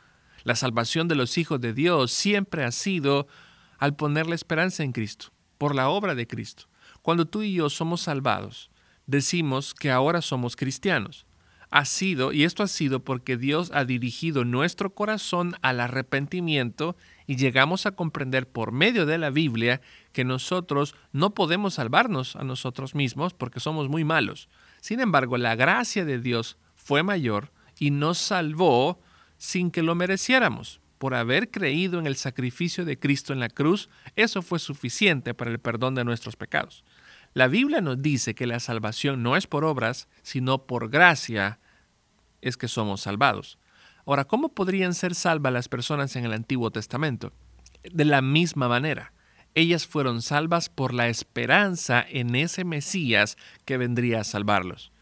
La 0.42 0.56
salvación 0.56 1.06
de 1.06 1.14
los 1.14 1.38
hijos 1.38 1.60
de 1.60 1.72
Dios 1.72 2.10
siempre 2.10 2.64
ha 2.64 2.72
sido 2.72 3.28
al 3.78 3.94
poner 3.94 4.26
la 4.26 4.34
esperanza 4.34 4.82
en 4.82 4.90
Cristo, 4.90 5.26
por 5.56 5.76
la 5.76 5.88
obra 5.88 6.16
de 6.16 6.26
Cristo. 6.26 6.64
Cuando 7.00 7.26
tú 7.26 7.42
y 7.42 7.52
yo 7.54 7.70
somos 7.70 8.00
salvados, 8.00 8.69
decimos 9.10 9.74
que 9.74 9.90
ahora 9.90 10.22
somos 10.22 10.56
cristianos. 10.56 11.26
Ha 11.72 11.84
sido, 11.84 12.32
y 12.32 12.44
esto 12.44 12.62
ha 12.64 12.68
sido 12.68 13.04
porque 13.04 13.36
Dios 13.36 13.70
ha 13.72 13.84
dirigido 13.84 14.44
nuestro 14.44 14.92
corazón 14.92 15.54
al 15.62 15.78
arrepentimiento 15.78 16.96
y 17.26 17.36
llegamos 17.36 17.86
a 17.86 17.92
comprender 17.92 18.48
por 18.48 18.72
medio 18.72 19.06
de 19.06 19.18
la 19.18 19.30
Biblia 19.30 19.80
que 20.12 20.24
nosotros 20.24 20.96
no 21.12 21.32
podemos 21.32 21.74
salvarnos 21.74 22.34
a 22.34 22.42
nosotros 22.42 22.96
mismos 22.96 23.34
porque 23.34 23.60
somos 23.60 23.88
muy 23.88 24.02
malos. 24.02 24.48
Sin 24.80 24.98
embargo, 24.98 25.36
la 25.38 25.54
gracia 25.54 26.04
de 26.04 26.18
Dios 26.18 26.56
fue 26.74 27.04
mayor 27.04 27.52
y 27.78 27.90
nos 27.90 28.18
salvó 28.18 29.00
sin 29.38 29.70
que 29.70 29.82
lo 29.82 29.94
mereciéramos. 29.94 30.80
Por 30.98 31.14
haber 31.14 31.50
creído 31.50 31.98
en 31.98 32.06
el 32.06 32.16
sacrificio 32.16 32.84
de 32.84 32.98
Cristo 32.98 33.32
en 33.32 33.40
la 33.40 33.48
cruz, 33.48 33.88
eso 34.16 34.42
fue 34.42 34.58
suficiente 34.58 35.34
para 35.34 35.50
el 35.50 35.60
perdón 35.60 35.94
de 35.94 36.04
nuestros 36.04 36.36
pecados. 36.36 36.84
La 37.32 37.46
Biblia 37.46 37.80
nos 37.80 38.02
dice 38.02 38.34
que 38.34 38.46
la 38.46 38.58
salvación 38.58 39.22
no 39.22 39.36
es 39.36 39.46
por 39.46 39.64
obras, 39.64 40.08
sino 40.22 40.66
por 40.66 40.90
gracia 40.90 41.60
es 42.40 42.56
que 42.56 42.66
somos 42.66 43.02
salvados. 43.02 43.58
Ahora, 44.04 44.24
¿cómo 44.24 44.48
podrían 44.48 44.94
ser 44.94 45.14
salvas 45.14 45.52
las 45.52 45.68
personas 45.68 46.16
en 46.16 46.24
el 46.24 46.32
Antiguo 46.32 46.70
Testamento? 46.72 47.32
De 47.84 48.04
la 48.04 48.22
misma 48.22 48.68
manera. 48.68 49.12
Ellas 49.54 49.86
fueron 49.86 50.22
salvas 50.22 50.68
por 50.68 50.92
la 50.92 51.08
esperanza 51.08 52.04
en 52.08 52.34
ese 52.34 52.64
Mesías 52.64 53.36
que 53.64 53.76
vendría 53.76 54.20
a 54.20 54.24
salvarlos. 54.24 54.92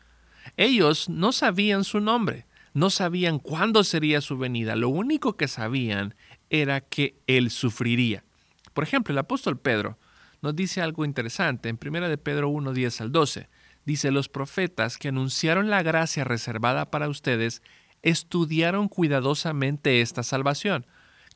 Ellos 0.56 1.08
no 1.08 1.32
sabían 1.32 1.84
su 1.84 2.00
nombre, 2.00 2.46
no 2.74 2.90
sabían 2.90 3.38
cuándo 3.38 3.84
sería 3.84 4.20
su 4.20 4.38
venida, 4.38 4.76
lo 4.76 4.88
único 4.88 5.36
que 5.36 5.48
sabían 5.48 6.14
era 6.50 6.80
que 6.80 7.18
Él 7.26 7.50
sufriría. 7.50 8.24
Por 8.72 8.84
ejemplo, 8.84 9.12
el 9.12 9.18
apóstol 9.18 9.58
Pedro 9.58 9.98
nos 10.42 10.54
dice 10.54 10.82
algo 10.82 11.04
interesante 11.04 11.68
en 11.68 11.78
1 11.84 12.08
de 12.08 12.18
Pedro 12.18 12.48
1, 12.48 12.72
10 12.72 13.00
al 13.00 13.12
12. 13.12 13.48
Dice, 13.84 14.10
los 14.10 14.28
profetas 14.28 14.98
que 14.98 15.08
anunciaron 15.08 15.70
la 15.70 15.82
gracia 15.82 16.24
reservada 16.24 16.90
para 16.90 17.08
ustedes 17.08 17.62
estudiaron 18.02 18.88
cuidadosamente 18.88 20.00
esta 20.00 20.22
salvación. 20.22 20.86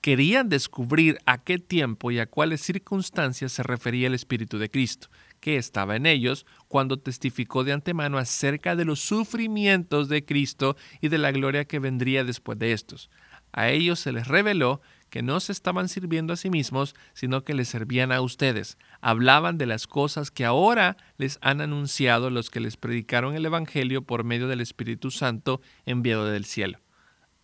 Querían 0.00 0.48
descubrir 0.48 1.18
a 1.26 1.38
qué 1.38 1.58
tiempo 1.58 2.10
y 2.10 2.18
a 2.18 2.26
cuáles 2.26 2.60
circunstancias 2.60 3.52
se 3.52 3.62
refería 3.62 4.08
el 4.08 4.14
Espíritu 4.14 4.58
de 4.58 4.68
Cristo, 4.68 5.08
que 5.40 5.56
estaba 5.56 5.96
en 5.96 6.06
ellos 6.06 6.44
cuando 6.68 6.98
testificó 6.98 7.62
de 7.64 7.72
antemano 7.72 8.18
acerca 8.18 8.74
de 8.74 8.84
los 8.84 9.00
sufrimientos 9.00 10.08
de 10.08 10.24
Cristo 10.24 10.76
y 11.00 11.08
de 11.08 11.18
la 11.18 11.30
gloria 11.30 11.66
que 11.66 11.78
vendría 11.78 12.24
después 12.24 12.58
de 12.58 12.72
estos. 12.72 13.10
A 13.52 13.68
ellos 13.70 14.00
se 14.00 14.12
les 14.12 14.26
reveló 14.26 14.80
que 15.12 15.22
no 15.22 15.40
se 15.40 15.52
estaban 15.52 15.90
sirviendo 15.90 16.32
a 16.32 16.36
sí 16.36 16.48
mismos, 16.48 16.94
sino 17.12 17.44
que 17.44 17.52
les 17.52 17.68
servían 17.68 18.12
a 18.12 18.22
ustedes. 18.22 18.78
Hablaban 19.02 19.58
de 19.58 19.66
las 19.66 19.86
cosas 19.86 20.30
que 20.30 20.46
ahora 20.46 20.96
les 21.18 21.38
han 21.42 21.60
anunciado 21.60 22.30
los 22.30 22.48
que 22.48 22.60
les 22.60 22.78
predicaron 22.78 23.36
el 23.36 23.44
Evangelio 23.44 24.00
por 24.06 24.24
medio 24.24 24.48
del 24.48 24.62
Espíritu 24.62 25.10
Santo 25.10 25.60
enviado 25.84 26.24
del 26.24 26.46
cielo. 26.46 26.80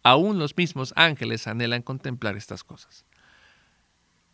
Aún 0.02 0.38
los 0.38 0.56
mismos 0.56 0.94
ángeles 0.96 1.46
anhelan 1.46 1.82
contemplar 1.82 2.38
estas 2.38 2.64
cosas. 2.64 3.04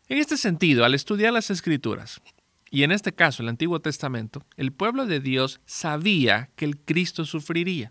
En 0.06 0.18
este 0.18 0.36
sentido, 0.36 0.84
al 0.84 0.94
estudiar 0.94 1.32
las 1.32 1.50
Escrituras, 1.50 2.22
y 2.70 2.84
en 2.84 2.92
este 2.92 3.12
caso 3.12 3.42
el 3.42 3.48
Antiguo 3.48 3.80
Testamento, 3.80 4.46
el 4.56 4.72
pueblo 4.72 5.06
de 5.06 5.18
Dios 5.18 5.60
sabía 5.66 6.50
que 6.54 6.66
el 6.66 6.78
Cristo 6.78 7.24
sufriría. 7.24 7.90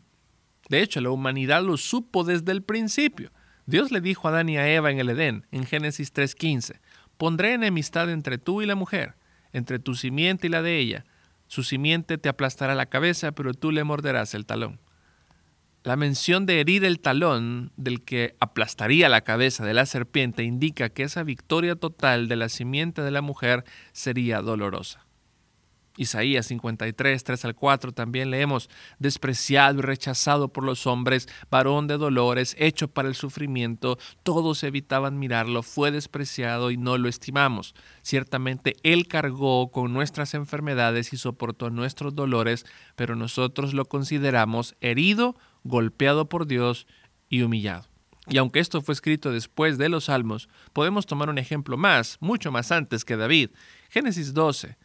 De 0.69 0.81
hecho, 0.81 1.01
la 1.01 1.09
humanidad 1.09 1.61
lo 1.63 1.75
supo 1.75 2.23
desde 2.23 2.53
el 2.53 2.63
principio. 2.63 3.33
Dios 3.65 3.91
le 3.91 4.01
dijo 4.01 4.27
a 4.27 4.31
Adán 4.31 4.49
y 4.49 4.57
a 4.57 4.67
Eva 4.67 4.91
en 4.91 4.99
el 4.99 5.09
Edén, 5.09 5.45
en 5.51 5.65
Génesis 5.65 6.11
3:15, 6.13 6.79
pondré 7.17 7.53
enemistad 7.53 8.09
entre 8.09 8.37
tú 8.37 8.61
y 8.61 8.65
la 8.65 8.75
mujer, 8.75 9.15
entre 9.53 9.79
tu 9.79 9.95
simiente 9.95 10.47
y 10.47 10.49
la 10.49 10.61
de 10.61 10.79
ella. 10.79 11.05
Su 11.47 11.63
simiente 11.63 12.17
te 12.17 12.29
aplastará 12.29 12.75
la 12.75 12.87
cabeza, 12.87 13.31
pero 13.31 13.53
tú 13.53 13.71
le 13.71 13.83
morderás 13.83 14.33
el 14.33 14.45
talón. 14.45 14.79
La 15.83 15.95
mención 15.97 16.45
de 16.45 16.61
herir 16.61 16.85
el 16.85 16.99
talón 16.99 17.71
del 17.75 18.03
que 18.03 18.35
aplastaría 18.39 19.09
la 19.09 19.21
cabeza 19.21 19.65
de 19.65 19.73
la 19.73 19.85
serpiente 19.85 20.43
indica 20.43 20.89
que 20.89 21.03
esa 21.03 21.23
victoria 21.23 21.75
total 21.75 22.27
de 22.29 22.37
la 22.37 22.47
simiente 22.49 23.01
de 23.01 23.11
la 23.11 23.21
mujer 23.21 23.65
sería 23.91 24.41
dolorosa. 24.41 25.02
Isaías 25.95 26.47
53, 26.47 27.23
3 27.23 27.45
al 27.45 27.55
4 27.55 27.91
también 27.91 28.31
leemos, 28.31 28.69
despreciado 28.97 29.79
y 29.79 29.81
rechazado 29.83 30.47
por 30.47 30.63
los 30.63 30.87
hombres, 30.87 31.29
varón 31.51 31.85
de 31.85 31.97
dolores, 31.97 32.55
hecho 32.57 32.87
para 32.87 33.07
el 33.07 33.15
sufrimiento, 33.15 33.99
todos 34.23 34.63
evitaban 34.63 35.19
mirarlo, 35.19 35.61
fue 35.61 35.91
despreciado 35.91 36.71
y 36.71 36.77
no 36.77 36.97
lo 36.97 37.09
estimamos. 37.09 37.75
Ciertamente 38.01 38.75
Él 38.81 39.07
cargó 39.07 39.69
con 39.71 39.93
nuestras 39.93 40.33
enfermedades 40.33 41.13
y 41.13 41.17
soportó 41.17 41.69
nuestros 41.69 42.15
dolores, 42.15 42.65
pero 42.95 43.15
nosotros 43.15 43.75
lo 43.75 43.85
consideramos 43.85 44.75
herido, 44.81 45.35
golpeado 45.63 46.27
por 46.27 46.47
Dios 46.47 46.87
y 47.29 47.43
humillado. 47.43 47.87
Y 48.27 48.37
aunque 48.37 48.61
esto 48.61 48.81
fue 48.81 48.93
escrito 48.93 49.31
después 49.31 49.77
de 49.77 49.89
los 49.89 50.05
Salmos, 50.05 50.49
podemos 50.71 51.05
tomar 51.05 51.29
un 51.29 51.37
ejemplo 51.37 51.77
más, 51.77 52.17
mucho 52.19 52.51
más 52.51 52.71
antes 52.71 53.05
que 53.05 53.17
David. 53.17 53.51
Génesis 53.89 54.33
12 54.33 54.77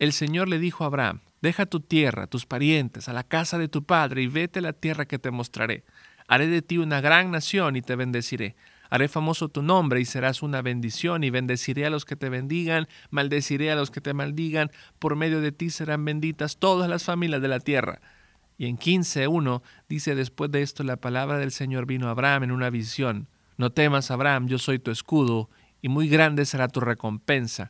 el 0.00 0.14
Señor 0.14 0.48
le 0.48 0.58
dijo 0.58 0.82
a 0.82 0.86
Abraham, 0.86 1.20
deja 1.42 1.66
tu 1.66 1.80
tierra, 1.80 2.26
tus 2.26 2.46
parientes, 2.46 3.08
a 3.10 3.12
la 3.12 3.22
casa 3.22 3.58
de 3.58 3.68
tu 3.68 3.84
padre 3.84 4.22
y 4.22 4.28
vete 4.28 4.58
a 4.58 4.62
la 4.62 4.72
tierra 4.72 5.04
que 5.04 5.18
te 5.18 5.30
mostraré. 5.30 5.84
Haré 6.26 6.46
de 6.46 6.62
ti 6.62 6.78
una 6.78 7.02
gran 7.02 7.30
nación 7.30 7.76
y 7.76 7.82
te 7.82 7.96
bendeciré. 7.96 8.56
Haré 8.88 9.08
famoso 9.08 9.50
tu 9.50 9.62
nombre 9.62 10.00
y 10.00 10.06
serás 10.06 10.42
una 10.42 10.62
bendición 10.62 11.22
y 11.22 11.28
bendeciré 11.28 11.84
a 11.84 11.90
los 11.90 12.06
que 12.06 12.16
te 12.16 12.30
bendigan, 12.30 12.88
maldeciré 13.10 13.70
a 13.70 13.74
los 13.74 13.90
que 13.90 14.00
te 14.00 14.14
maldigan, 14.14 14.70
por 14.98 15.16
medio 15.16 15.42
de 15.42 15.52
ti 15.52 15.68
serán 15.68 16.02
benditas 16.02 16.56
todas 16.56 16.88
las 16.88 17.04
familias 17.04 17.42
de 17.42 17.48
la 17.48 17.60
tierra. 17.60 18.00
Y 18.56 18.66
en 18.66 18.78
15.1 18.78 19.60
dice 19.86 20.14
después 20.14 20.50
de 20.50 20.62
esto 20.62 20.82
la 20.82 20.96
palabra 20.96 21.36
del 21.36 21.52
Señor 21.52 21.84
vino 21.84 22.08
a 22.08 22.12
Abraham 22.12 22.44
en 22.44 22.52
una 22.52 22.70
visión. 22.70 23.28
No 23.58 23.70
temas, 23.70 24.10
Abraham, 24.10 24.48
yo 24.48 24.58
soy 24.58 24.78
tu 24.78 24.90
escudo, 24.90 25.50
y 25.82 25.90
muy 25.90 26.08
grande 26.08 26.46
será 26.46 26.68
tu 26.68 26.80
recompensa. 26.80 27.68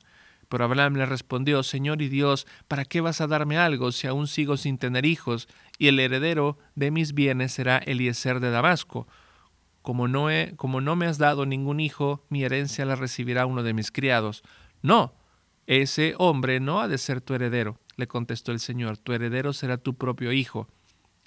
Pero 0.50 0.64
Abraham 0.64 0.96
le 0.96 1.06
respondió, 1.06 1.62
Señor 1.62 2.02
y 2.02 2.08
Dios, 2.08 2.44
¿para 2.66 2.84
qué 2.84 3.00
vas 3.00 3.20
a 3.20 3.28
darme 3.28 3.56
algo 3.56 3.92
si 3.92 4.08
aún 4.08 4.26
sigo 4.26 4.56
sin 4.56 4.78
tener 4.78 5.06
hijos? 5.06 5.46
Y 5.78 5.86
el 5.86 6.00
heredero 6.00 6.58
de 6.74 6.90
mis 6.90 7.14
bienes 7.14 7.52
será 7.52 7.78
Eliezer 7.78 8.40
de 8.40 8.50
Damasco. 8.50 9.06
Como 9.80 10.08
no, 10.08 10.26
me 10.96 11.06
has 11.06 11.18
dado 11.18 11.46
ningún 11.46 11.78
hijo, 11.78 12.26
mi 12.30 12.42
herencia 12.42 12.84
la 12.84 12.96
recibirá 12.96 13.46
uno 13.46 13.62
de 13.62 13.74
mis 13.74 13.92
criados. 13.92 14.42
No, 14.82 15.14
ese 15.68 16.14
hombre 16.18 16.58
no 16.58 16.80
ha 16.80 16.88
de 16.88 16.98
ser 16.98 17.20
tu 17.20 17.34
heredero, 17.34 17.78
le 17.94 18.08
contestó 18.08 18.50
el 18.50 18.58
Señor, 18.58 18.98
tu 18.98 19.12
heredero 19.12 19.52
será 19.52 19.78
tu 19.78 19.94
propio 19.94 20.32
hijo. 20.32 20.66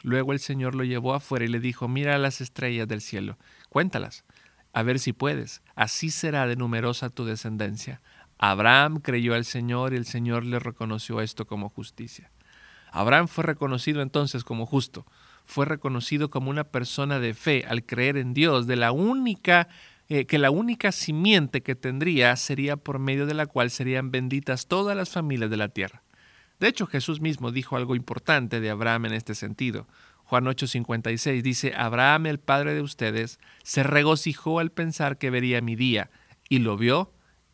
Luego 0.02 0.34
el 0.34 0.40
Señor 0.40 0.76
lo 0.76 0.84
llevó 0.84 1.14
afuera 1.14 1.46
y 1.46 1.48
le 1.48 1.62
dijo, 1.62 1.88
mira 1.88 2.18
las 2.18 2.42
estrellas 2.42 2.90
del 2.90 3.00
cielo, 3.00 3.38
cuéntalas, 3.70 4.26
a 4.74 4.84
ver 4.84 5.00
si 5.00 5.14
puedes, 5.14 5.62
así 5.76 6.12
será 6.12 6.46
de 6.46 6.58
numerosa 6.58 7.10
tu 7.10 7.24
descendencia. 7.24 8.02
Abraham 8.38 9.00
creyó 9.00 9.36
al 9.36 9.46
Señor 9.46 9.94
y 9.94 9.98
el 9.98 10.06
Señor 10.06 10.46
le 10.46 10.60
reconoció 10.60 11.22
esto 11.22 11.46
como 11.46 11.70
justicia. 11.70 12.32
Abraham 12.92 13.28
fue 13.28 13.44
reconocido 13.44 14.02
entonces 14.02 14.44
como 14.44 14.66
justo, 14.66 15.06
fue 15.46 15.66
reconocido 15.66 16.30
como 16.30 16.50
una 16.50 16.64
persona 16.64 17.20
de 17.20 17.34
fe 17.34 17.66
al 17.68 17.86
creer 17.86 18.18
en 18.18 18.34
Dios, 18.34 18.68
de 18.68 18.76
la 18.76 18.92
única 18.92 19.68
eh, 20.10 20.26
que 20.26 20.38
la 20.38 20.52
única 20.52 20.92
simiente 20.92 21.64
que 21.64 21.76
tendría 21.76 22.36
sería 22.36 22.76
por 22.76 23.00
medio 23.00 23.26
de 23.26 23.34
la 23.34 23.46
cual 23.46 23.72
serían 23.72 24.12
benditas 24.12 24.68
todas 24.68 24.98
las 24.98 25.10
familias 25.10 25.50
de 25.50 25.58
la 25.58 25.70
tierra. 25.70 26.04
De 26.60 26.68
hecho, 26.68 26.88
Jesús 26.88 27.22
mismo 27.22 27.52
dijo 27.52 27.78
algo 27.78 27.96
importante 27.96 28.60
de 28.60 28.70
Abraham 28.70 29.06
en 29.06 29.14
este 29.14 29.34
sentido. 29.34 29.88
Juan 30.26 30.46
8:56 30.46 31.42
dice, 31.42 31.74
Abraham, 31.76 32.26
el 32.26 32.40
padre 32.40 32.74
de 32.74 32.82
ustedes, 32.82 33.40
se 33.64 33.84
regocijó 33.84 34.60
al 34.60 34.72
pensar 34.72 35.18
que 35.18 35.30
vería 35.30 35.62
mi 35.62 35.76
día, 35.76 36.10
y 36.50 36.60
lo 36.60 36.78
vio 36.78 37.13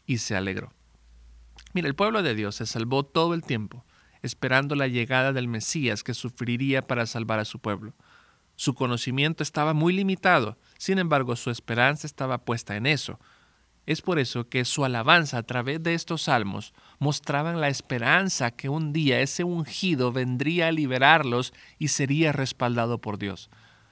y 0.09 0.17
se 0.17 0.35
alegró. 0.35 0.73
Mira, 1.71 1.87
el 1.87 1.93
pueblo 1.93 2.23
de 2.23 2.33
Dios 2.33 2.55
se 2.55 2.65
salvó 2.65 3.05
todo 3.05 3.35
el 3.35 3.43
tiempo, 3.43 3.85
esperando 4.23 4.73
la 4.73 4.87
llegada 4.87 5.33
del 5.33 5.47
Mesías 5.47 6.03
que 6.03 6.15
sufriría 6.15 6.81
para 6.81 7.05
salvar 7.05 7.37
a 7.37 7.45
su 7.45 7.59
pueblo. 7.59 7.93
Su 8.55 8.73
conocimiento 8.73 9.43
estaba 9.43 9.75
muy 9.75 9.93
limitado, 9.93 10.57
sin 10.79 10.97
embargo 10.97 11.35
su 11.35 11.51
esperanza 11.51 12.07
estaba 12.07 12.39
puesta 12.39 12.75
en 12.75 12.87
eso. 12.87 13.19
Es 13.85 14.01
por 14.01 14.17
eso 14.17 14.49
que 14.49 14.65
su 14.65 14.83
alabanza 14.83 15.37
a 15.37 15.43
través 15.43 15.83
de 15.83 15.93
estos 15.93 16.23
salmos 16.23 16.73
mostraban 16.97 17.61
la 17.61 17.69
esperanza 17.69 18.49
que 18.49 18.67
un 18.67 18.91
día 18.91 19.21
ese 19.21 19.43
ungido 19.43 20.11
vendría 20.11 20.69
a 20.69 20.71
liberarlos 20.71 21.53
y 21.77 21.89
sería 21.89 22.31
respaldado 22.31 22.99
por 22.99 23.19
Dios. 23.19 23.51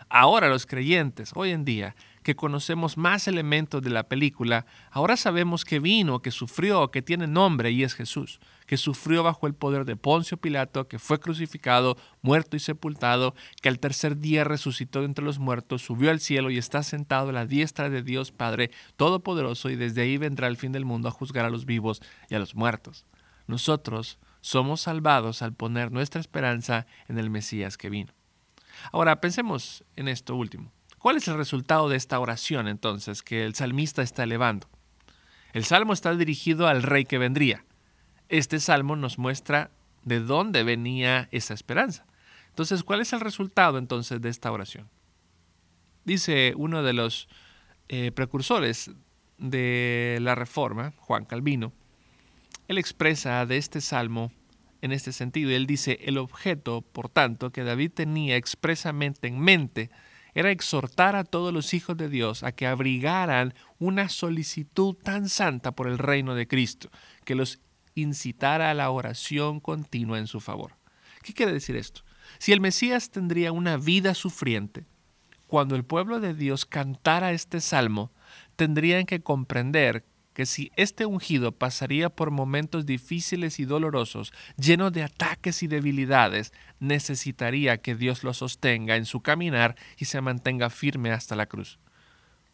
Ahora 0.09 0.49
los 0.49 0.65
creyentes, 0.65 1.31
hoy 1.35 1.51
en 1.51 1.63
día, 1.63 1.95
que 2.27 2.35
conocemos 2.35 2.97
más 2.97 3.29
elementos 3.29 3.81
de 3.81 3.89
la 3.89 4.09
película, 4.09 4.65
ahora 4.91 5.15
sabemos 5.15 5.63
que 5.63 5.79
vino, 5.79 6.21
que 6.21 6.31
sufrió, 6.31 6.91
que 6.91 7.01
tiene 7.01 7.25
nombre 7.25 7.71
y 7.71 7.83
es 7.83 7.93
Jesús, 7.93 8.41
que 8.65 8.75
sufrió 8.75 9.23
bajo 9.23 9.47
el 9.47 9.53
poder 9.53 9.85
de 9.85 9.95
Poncio 9.95 10.35
Pilato, 10.35 10.89
que 10.89 10.99
fue 10.99 11.21
crucificado, 11.21 11.95
muerto 12.21 12.57
y 12.57 12.59
sepultado, 12.59 13.33
que 13.61 13.69
al 13.69 13.79
tercer 13.79 14.17
día 14.17 14.43
resucitó 14.43 15.05
entre 15.05 15.23
los 15.23 15.39
muertos, 15.39 15.83
subió 15.83 16.11
al 16.11 16.19
cielo 16.19 16.49
y 16.49 16.57
está 16.57 16.83
sentado 16.83 17.29
a 17.29 17.31
la 17.31 17.45
diestra 17.45 17.89
de 17.89 18.03
Dios 18.03 18.33
Padre 18.33 18.71
Todopoderoso 18.97 19.69
y 19.69 19.77
desde 19.77 20.01
ahí 20.01 20.17
vendrá 20.17 20.47
el 20.47 20.57
fin 20.57 20.73
del 20.73 20.83
mundo 20.83 21.07
a 21.07 21.11
juzgar 21.11 21.45
a 21.45 21.49
los 21.49 21.65
vivos 21.65 22.01
y 22.29 22.35
a 22.35 22.39
los 22.39 22.55
muertos. 22.55 23.05
Nosotros 23.47 24.19
somos 24.41 24.81
salvados 24.81 25.41
al 25.41 25.53
poner 25.53 25.93
nuestra 25.93 26.19
esperanza 26.19 26.87
en 27.07 27.19
el 27.19 27.29
Mesías 27.29 27.77
que 27.77 27.89
vino. 27.89 28.11
Ahora 28.91 29.21
pensemos 29.21 29.85
en 29.95 30.09
esto 30.09 30.35
último. 30.35 30.73
¿Cuál 30.99 31.17
es 31.17 31.27
el 31.27 31.37
resultado 31.37 31.89
de 31.89 31.97
esta 31.97 32.19
oración 32.19 32.67
entonces 32.67 33.21
que 33.21 33.45
el 33.45 33.53
salmista 33.53 34.01
está 34.01 34.23
elevando? 34.23 34.67
El 35.53 35.63
salmo 35.63 35.93
está 35.93 36.13
dirigido 36.15 36.67
al 36.67 36.83
rey 36.83 37.05
que 37.05 37.17
vendría. 37.17 37.65
Este 38.29 38.59
salmo 38.59 38.95
nos 38.95 39.17
muestra 39.17 39.71
de 40.03 40.19
dónde 40.19 40.63
venía 40.63 41.29
esa 41.31 41.53
esperanza. 41.53 42.05
Entonces, 42.49 42.83
¿cuál 42.83 43.01
es 43.01 43.13
el 43.13 43.19
resultado 43.19 43.77
entonces 43.77 44.21
de 44.21 44.29
esta 44.29 44.51
oración? 44.51 44.89
Dice 46.03 46.53
uno 46.57 46.81
de 46.81 46.93
los 46.93 47.27
eh, 47.89 48.11
precursores 48.11 48.91
de 49.37 50.17
la 50.21 50.33
Reforma, 50.33 50.93
Juan 50.97 51.25
Calvino, 51.25 51.73
él 52.67 52.77
expresa 52.77 53.45
de 53.45 53.57
este 53.57 53.81
salmo 53.81 54.31
en 54.81 54.91
este 54.91 55.11
sentido. 55.11 55.51
Él 55.51 55.67
dice, 55.67 55.99
el 56.03 56.17
objeto, 56.17 56.81
por 56.81 57.09
tanto, 57.09 57.51
que 57.51 57.63
David 57.63 57.91
tenía 57.93 58.35
expresamente 58.35 59.27
en 59.27 59.39
mente 59.39 59.89
era 60.37 60.51
exhortar 60.51 61.15
a 61.15 61.23
todos 61.23 61.51
los 61.51 61.73
hijos 61.73 61.97
de 61.97 62.09
Dios 62.09 62.43
a 62.43 62.51
que 62.51 62.67
abrigaran 62.67 63.55
una 63.79 64.07
solicitud 64.07 64.93
tan 64.93 65.29
santa 65.29 65.71
por 65.71 65.87
el 65.87 65.97
reino 65.97 66.35
de 66.35 66.47
Cristo, 66.47 66.91
que 67.25 67.33
los 67.33 67.59
incitara 67.95 68.69
a 68.69 68.75
la 68.75 68.91
oración 68.91 69.59
continua 69.59 70.19
en 70.19 70.27
su 70.27 70.39
favor. 70.39 70.75
¿Qué 71.23 71.33
quiere 71.33 71.53
decir 71.53 71.75
esto? 71.75 72.03
Si 72.37 72.51
el 72.51 72.61
Mesías 72.61 73.09
tendría 73.09 73.51
una 73.51 73.77
vida 73.77 74.13
sufriente, 74.13 74.85
cuando 75.47 75.75
el 75.75 75.83
pueblo 75.83 76.19
de 76.19 76.35
Dios 76.35 76.67
cantara 76.67 77.31
este 77.31 77.59
salmo, 77.59 78.11
tendrían 78.55 79.07
que 79.07 79.21
comprender 79.21 80.05
que 80.37 80.45
si 80.45 80.71
este 80.75 81.07
ungido 81.07 81.51
pasaría 81.51 82.09
por 82.09 82.29
momentos 82.29 82.85
difíciles 82.85 83.59
y 83.59 83.65
dolorosos, 83.65 84.31
lleno 84.55 84.91
de 84.91 85.01
ataques 85.01 85.63
y 85.63 85.67
debilidades, 85.67 86.53
necesitaría 86.79 87.81
que 87.81 87.95
Dios 87.95 88.23
lo 88.23 88.35
sostenga 88.35 88.97
en 88.97 89.05
su 89.05 89.21
caminar 89.21 89.75
y 89.97 90.05
se 90.05 90.21
mantenga 90.21 90.69
firme 90.69 91.11
hasta 91.11 91.35
la 91.35 91.47
cruz. 91.47 91.79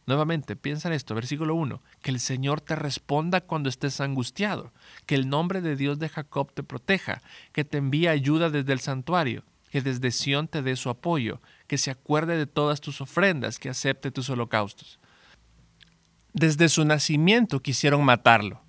Nuevamente, 0.06 0.56
piensa 0.56 0.88
en 0.88 0.94
esto, 0.94 1.13
versículo 1.13 1.56
1, 1.56 1.82
que 2.02 2.12
el 2.12 2.22
Señor 2.22 2.62
te 2.62 2.78
responda 2.78 3.42
cuando 3.42 3.68
estés 3.68 4.00
angustiado, 4.00 4.72
que 5.06 5.16
el 5.16 5.28
nombre 5.28 5.60
de 5.60 5.75
Dios 5.75 6.00
de 6.00 6.08
Jacob 6.08 6.54
te 6.54 6.63
proteja, 6.63 7.22
que 7.52 7.66
te 7.66 7.80
envíe 7.80 8.08
ayuda 8.08 8.50
desde 8.50 8.72
el 8.72 8.80
santuario, 8.80 9.44
que 9.72 9.82
desde 9.82 10.12
Sión 10.12 10.48
te 10.48 10.62
dé 10.62 10.78
su 10.78 10.90
apoyo, 10.90 11.42
que 11.68 11.78
se 11.78 11.92
acuerde 11.92 12.38
de 12.38 12.48
todas 12.48 12.80
tus 12.80 13.02
ofrendas, 13.02 13.60
que 13.60 13.68
acepte 13.68 14.10
tus 14.10 14.30
holocaustos. 14.30 15.00
Desde 16.34 16.70
su 16.70 16.84
nacimiento 16.86 17.62
quisieron 17.62 18.04
matarlo. 18.04 18.62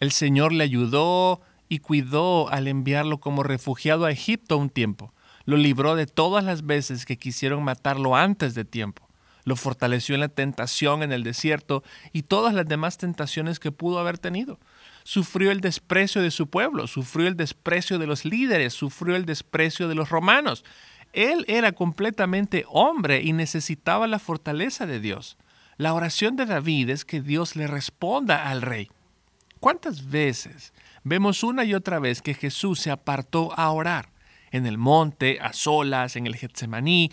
El 0.00 0.12
Señor 0.12 0.52
le 0.52 0.64
ayudó 0.64 1.40
y 1.68 1.78
cuidó 1.78 2.48
al 2.48 2.68
enviarlo 2.68 3.20
como 3.20 3.42
refugiado 3.42 4.04
a 4.04 4.10
Egipto 4.10 4.56
un 4.56 4.70
tiempo. 4.70 5.14
Lo 5.44 5.56
libró 5.56 5.94
de 5.94 6.06
todas 6.06 6.44
las 6.44 6.66
veces 6.66 7.06
que 7.06 7.18
quisieron 7.18 7.62
matarlo 7.62 8.16
antes 8.16 8.54
de 8.54 8.64
tiempo 8.64 9.08
lo 9.44 9.56
fortaleció 9.56 10.14
en 10.14 10.20
la 10.20 10.28
tentación 10.28 11.02
en 11.02 11.12
el 11.12 11.24
desierto 11.24 11.82
y 12.12 12.22
todas 12.22 12.54
las 12.54 12.66
demás 12.66 12.98
tentaciones 12.98 13.58
que 13.58 13.72
pudo 13.72 13.98
haber 13.98 14.18
tenido. 14.18 14.58
Sufrió 15.04 15.50
el 15.50 15.60
desprecio 15.60 16.22
de 16.22 16.30
su 16.30 16.48
pueblo, 16.48 16.86
sufrió 16.86 17.26
el 17.26 17.36
desprecio 17.36 17.98
de 17.98 18.06
los 18.06 18.24
líderes, 18.24 18.72
sufrió 18.72 19.16
el 19.16 19.26
desprecio 19.26 19.88
de 19.88 19.94
los 19.94 20.10
romanos. 20.10 20.64
Él 21.12 21.44
era 21.48 21.72
completamente 21.72 22.64
hombre 22.68 23.22
y 23.22 23.32
necesitaba 23.32 24.06
la 24.06 24.18
fortaleza 24.18 24.86
de 24.86 25.00
Dios. 25.00 25.36
La 25.78 25.94
oración 25.94 26.36
de 26.36 26.44
David 26.44 26.90
es 26.90 27.04
que 27.04 27.22
Dios 27.22 27.56
le 27.56 27.66
responda 27.66 28.48
al 28.48 28.60
rey. 28.60 28.90
¿Cuántas 29.58 30.10
veces 30.10 30.74
vemos 31.02 31.42
una 31.42 31.64
y 31.64 31.72
otra 31.72 31.98
vez 31.98 32.20
que 32.20 32.34
Jesús 32.34 32.80
se 32.80 32.90
apartó 32.90 33.52
a 33.58 33.70
orar? 33.70 34.10
En 34.50 34.66
el 34.66 34.76
monte, 34.76 35.38
a 35.40 35.54
solas, 35.54 36.16
en 36.16 36.26
el 36.26 36.36
Getsemaní, 36.36 37.10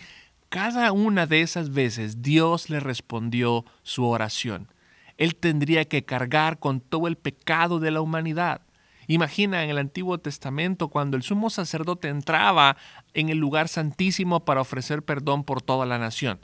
cada 0.50 0.92
una 0.92 1.26
de 1.26 1.40
esas 1.40 1.70
veces 1.70 2.22
Dios 2.22 2.68
le 2.68 2.80
respondió 2.80 3.64
su 3.82 4.04
oración. 4.04 4.68
Él 5.16 5.36
tendría 5.36 5.86
que 5.86 6.04
cargar 6.04 6.58
con 6.58 6.80
todo 6.80 7.06
el 7.06 7.16
pecado 7.16 7.78
de 7.78 7.92
la 7.92 8.00
humanidad. 8.00 8.62
Imagina 9.06 9.64
en 9.64 9.70
el 9.70 9.78
Antiguo 9.78 10.18
Testamento 10.18 10.88
cuando 10.88 11.16
el 11.16 11.22
sumo 11.22 11.50
sacerdote 11.50 12.08
entraba 12.08 12.76
en 13.14 13.28
el 13.30 13.38
lugar 13.38 13.68
santísimo 13.68 14.44
para 14.44 14.60
ofrecer 14.60 15.02
perdón 15.02 15.44
por 15.44 15.62
toda 15.62 15.86
la 15.86 15.98
nación. 15.98 16.40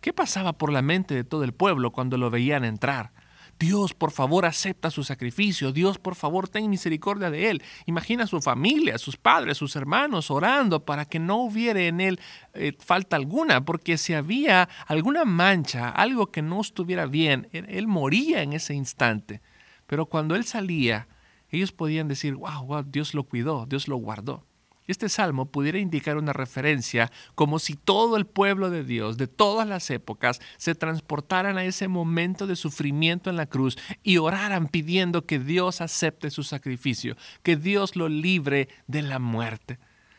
¿Qué 0.00 0.12
pasaba 0.12 0.52
por 0.52 0.72
la 0.72 0.82
mente 0.82 1.14
de 1.14 1.24
todo 1.24 1.44
el 1.44 1.52
pueblo 1.52 1.92
cuando 1.92 2.16
lo 2.16 2.30
veían 2.30 2.64
entrar? 2.64 3.12
Dios, 3.58 3.94
por 3.94 4.10
favor, 4.10 4.44
acepta 4.44 4.90
su 4.90 5.02
sacrificio. 5.02 5.72
Dios, 5.72 5.98
por 5.98 6.14
favor, 6.14 6.48
ten 6.48 6.68
misericordia 6.68 7.30
de 7.30 7.50
él. 7.50 7.62
Imagina 7.86 8.26
su 8.26 8.42
familia, 8.42 8.98
sus 8.98 9.16
padres, 9.16 9.56
sus 9.56 9.76
hermanos 9.76 10.30
orando 10.30 10.84
para 10.84 11.06
que 11.06 11.18
no 11.18 11.36
hubiera 11.36 11.80
en 11.80 12.00
él 12.00 12.20
eh, 12.52 12.74
falta 12.78 13.16
alguna, 13.16 13.64
porque 13.64 13.96
si 13.96 14.12
había 14.12 14.68
alguna 14.86 15.24
mancha, 15.24 15.88
algo 15.88 16.30
que 16.30 16.42
no 16.42 16.60
estuviera 16.60 17.06
bien, 17.06 17.48
él, 17.52 17.86
moría 17.86 18.42
en 18.42 18.52
ese 18.52 18.74
instante. 18.74 19.40
Pero 19.86 20.06
cuando 20.06 20.34
él 20.34 20.44
salía, 20.44 21.08
ellos 21.48 21.72
podían 21.72 22.08
decir, 22.08 22.34
wow, 22.34 22.66
wow, 22.66 22.82
Dios 22.82 23.14
lo 23.14 23.24
cuidó, 23.24 23.64
Dios 23.66 23.88
lo 23.88 23.96
guardó. 23.96 24.44
Este 24.86 25.08
salmo 25.08 25.46
pudiera 25.46 25.78
indicar 25.78 26.16
una 26.16 26.32
referencia 26.32 27.10
como 27.34 27.58
si 27.58 27.74
todo 27.74 28.16
el 28.16 28.26
pueblo 28.26 28.70
de 28.70 28.84
Dios 28.84 29.16
de 29.16 29.26
todas 29.26 29.66
las 29.66 29.90
épocas 29.90 30.40
se 30.56 30.74
transportaran 30.74 31.58
a 31.58 31.64
ese 31.64 31.88
momento 31.88 32.46
de 32.46 32.56
sufrimiento 32.56 33.30
en 33.30 33.36
la 33.36 33.46
cruz 33.46 33.76
y 34.02 34.18
oraran 34.18 34.68
pidiendo 34.68 35.26
que 35.26 35.38
Dios 35.38 35.80
acepte 35.80 36.30
su 36.30 36.42
sacrificio, 36.42 37.16
que 37.42 37.56
Dios 37.56 37.96
lo 37.96 38.08
libre 38.08 38.68
de 38.86 39.02
la 39.02 39.18
muerte. 39.18 39.78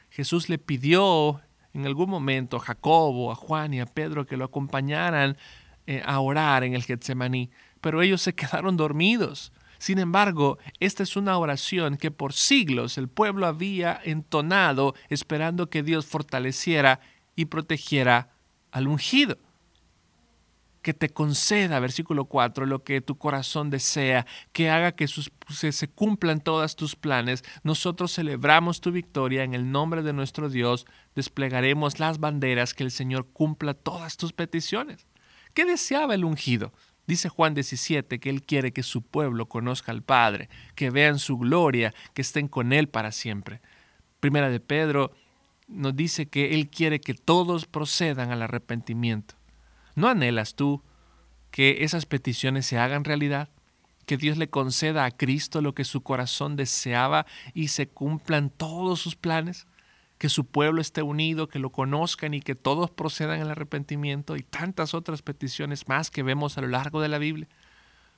Jesús 0.10 0.50
le 0.50 0.58
pidió 0.58 1.42
en 1.74 1.86
algún 1.86 2.10
momento 2.10 2.58
a 2.58 2.62
Jacobo, 2.62 3.32
a 3.32 3.36
Juan 3.36 3.74
y 3.74 3.80
a 3.80 3.86
Pedro 3.86 4.26
que 4.26 4.38
lo 4.38 4.46
acompañaran 4.46 5.38
eh, 5.86 6.02
a 6.06 6.20
orar 6.20 6.64
en 6.64 6.74
el 6.74 6.84
Getsemaní, 6.84 7.50
pero 7.82 8.02
ellos 8.02 8.22
se 8.22 8.34
quedaron 8.36 8.78
dormidos. 8.78 9.52
Sin 9.80 10.00
embargo, 10.00 10.58
esta 10.80 11.04
es 11.04 11.16
una 11.16 11.38
oración 11.38 11.98
que 11.98 12.12
por 12.12 12.34
siglos 12.34 12.98
el 12.98 13.08
pueblo 13.08 13.46
había 13.48 14.00
entonado 14.04 14.96
esperando 15.10 15.70
que 15.70 15.84
Dios 15.84 16.06
fortaleciera 16.06 17.00
y 17.36 17.46
protegiera 17.46 18.32
al 18.72 18.88
ungido. 18.88 19.38
Que 20.82 20.94
te 20.94 21.10
conceda, 21.10 21.80
versículo 21.80 22.26
4, 22.26 22.66
lo 22.66 22.84
que 22.84 23.02
tu 23.02 23.18
corazón 23.18 23.70
desea, 23.70 24.26
que 24.54 24.70
haga 24.70 24.94
que 24.94 25.08
se, 25.08 25.72
se 25.72 25.88
cumplan 25.90 26.40
todos 26.40 26.76
tus 26.76 26.96
planes. 26.96 27.44
Nosotros 27.64 28.14
celebramos 28.14 28.80
tu 28.80 28.92
victoria 28.92 29.44
en 29.44 29.54
el 29.54 29.70
nombre 29.72 30.02
de 30.02 30.14
nuestro 30.14 30.50
Dios, 30.50 30.86
desplegaremos 31.14 32.00
las 32.00 32.20
banderas, 32.20 32.74
que 32.74 32.84
el 32.84 32.92
Señor 32.92 33.28
cumpla 33.34 33.74
todas 33.74 34.16
tus 34.16 34.32
peticiones. 34.32 35.08
¿Qué 35.54 35.66
deseaba 35.66 36.16
el 36.16 36.24
ungido? 36.24 36.72
Dice 37.08 37.30
Juan 37.30 37.54
17 37.54 38.20
que 38.20 38.30
Él 38.30 38.44
quiere 38.44 38.74
que 38.74 38.84
su 38.84 39.02
pueblo 39.02 39.48
conozca 39.48 39.94
al 39.94 40.04
Padre, 40.04 40.50
que 40.76 40.90
vean 40.90 41.20
su 41.20 41.38
gloria, 41.38 41.94
que 42.14 42.22
estén 42.22 42.50
con 42.50 42.74
Él 42.74 42.90
para 42.90 43.14
siempre. 43.14 43.62
Primera 44.20 44.50
de 44.50 44.60
Pedro 44.60 45.14
nos 45.70 45.96
dice 45.96 46.28
que 46.28 46.54
Él 46.54 46.70
quiere 46.70 47.00
que 47.00 47.14
todos 47.14 47.66
procedan 47.66 48.32
al 48.32 48.42
arrepentimiento. 48.42 49.36
¿No 49.96 50.10
anhelas 50.10 50.56
tú 50.56 50.84
que 51.50 51.84
esas 51.86 52.06
peticiones 52.06 52.66
se 52.66 52.78
hagan 52.78 53.06
realidad? 53.06 53.50
Que 54.06 54.18
Dios 54.18 54.38
le 54.38 54.50
conceda 54.50 55.06
a 55.06 55.12
Cristo 55.12 55.62
lo 55.62 55.74
que 55.74 55.86
su 55.86 56.02
corazón 56.02 56.58
deseaba 56.58 57.26
y 57.54 57.70
se 57.70 57.88
cumplan 57.88 58.50
todos 58.50 59.00
sus 59.00 59.16
planes? 59.16 59.66
Que 60.18 60.30
su 60.30 60.46
pueblo 60.46 60.82
esté 60.82 61.02
unido, 61.02 61.48
que 61.48 61.60
lo 61.60 61.72
conozcan 61.72 62.34
y 62.34 62.42
que 62.42 62.56
todos 62.56 62.90
procedan 62.90 63.42
al 63.42 63.52
arrepentimiento 63.52 64.36
y 64.36 64.44
tantas 64.44 64.94
otras 64.94 65.22
peticiones 65.22 65.88
más 65.88 66.10
que 66.10 66.24
vemos 66.24 66.58
a 66.58 66.62
lo 66.62 66.68
largo 66.68 67.02
de 67.02 67.08
la 67.08 67.20
Biblia. 67.20 67.48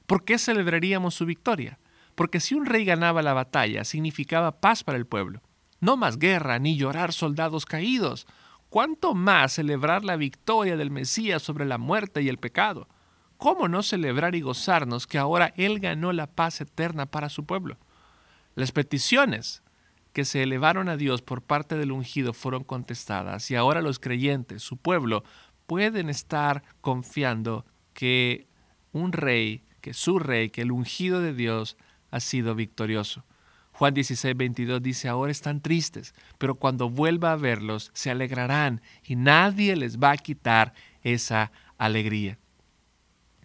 ¿Por 0.05 0.23
qué 0.23 0.37
celebraríamos 0.37 1.13
su 1.13 1.25
victoria? 1.25 1.77
Porque 2.15 2.39
si 2.39 2.55
un 2.55 2.65
rey 2.65 2.85
ganaba 2.85 3.21
la 3.21 3.33
batalla, 3.33 3.83
significaba 3.83 4.59
paz 4.59 4.83
para 4.83 4.97
el 4.97 5.05
pueblo. 5.05 5.41
No 5.81 5.97
más 5.97 6.17
guerra 6.17 6.59
ni 6.59 6.77
llorar 6.77 7.13
soldados 7.13 7.65
caídos. 7.65 8.27
¿Cuánto 8.69 9.13
más 9.13 9.53
celebrar 9.53 10.03
la 10.03 10.15
victoria 10.15 10.77
del 10.77 10.91
Mesías 10.91 11.41
sobre 11.41 11.65
la 11.65 11.77
muerte 11.77 12.21
y 12.21 12.29
el 12.29 12.37
pecado? 12.37 12.87
¿Cómo 13.37 13.67
no 13.67 13.83
celebrar 13.83 14.35
y 14.35 14.41
gozarnos 14.41 15.07
que 15.07 15.17
ahora 15.17 15.53
Él 15.55 15.79
ganó 15.79 16.11
la 16.11 16.27
paz 16.27 16.59
eterna 16.59 17.05
para 17.05 17.29
su 17.29 17.45
pueblo? 17.45 17.77
Las 18.55 18.71
peticiones 18.71 19.63
que 20.19 20.25
se 20.25 20.43
elevaron 20.43 20.89
a 20.89 20.97
Dios 20.97 21.21
por 21.21 21.41
parte 21.41 21.77
del 21.77 21.93
ungido 21.93 22.33
fueron 22.33 22.65
contestadas 22.65 23.49
y 23.51 23.55
ahora 23.55 23.81
los 23.81 23.99
creyentes, 23.99 24.61
su 24.61 24.75
pueblo, 24.75 25.23
pueden 25.65 26.09
estar 26.09 26.61
confiando 26.81 27.65
que 27.93 28.49
un 28.91 29.13
rey, 29.13 29.63
que 29.79 29.93
su 29.93 30.19
rey, 30.19 30.49
que 30.49 30.63
el 30.63 30.73
ungido 30.73 31.21
de 31.21 31.33
Dios 31.33 31.77
ha 32.11 32.19
sido 32.19 32.53
victorioso. 32.53 33.23
Juan 33.71 33.93
16, 33.93 34.35
22 34.35 34.83
dice, 34.83 35.07
ahora 35.07 35.31
están 35.31 35.61
tristes, 35.61 36.13
pero 36.37 36.55
cuando 36.55 36.89
vuelva 36.89 37.31
a 37.31 37.37
verlos 37.37 37.89
se 37.93 38.11
alegrarán 38.11 38.81
y 39.05 39.15
nadie 39.15 39.77
les 39.77 39.99
va 39.99 40.11
a 40.11 40.17
quitar 40.17 40.73
esa 41.01 41.53
alegría. 41.77 42.39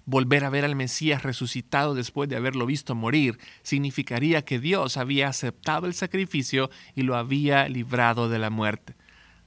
Volver 0.07 0.45
a 0.45 0.51
ver 0.51 0.67
al 0.67 0.77
Mesías 0.77 1.23
resucitado 1.23 1.95
después 1.95 2.29
de 2.29 2.37
haberlo 2.37 2.67
visto 2.67 2.95
morir 2.95 3.39
significaría 3.63 4.45
que 4.45 4.59
Dios 4.59 4.99
había 4.99 5.29
aceptado 5.29 5.87
el 5.87 5.95
sacrificio 5.95 6.71
y 6.95 7.03
lo 7.03 7.17
había 7.17 7.69
librado 7.71 8.29
de 8.29 8.39
la 8.39 8.51
muerte. 8.51 8.97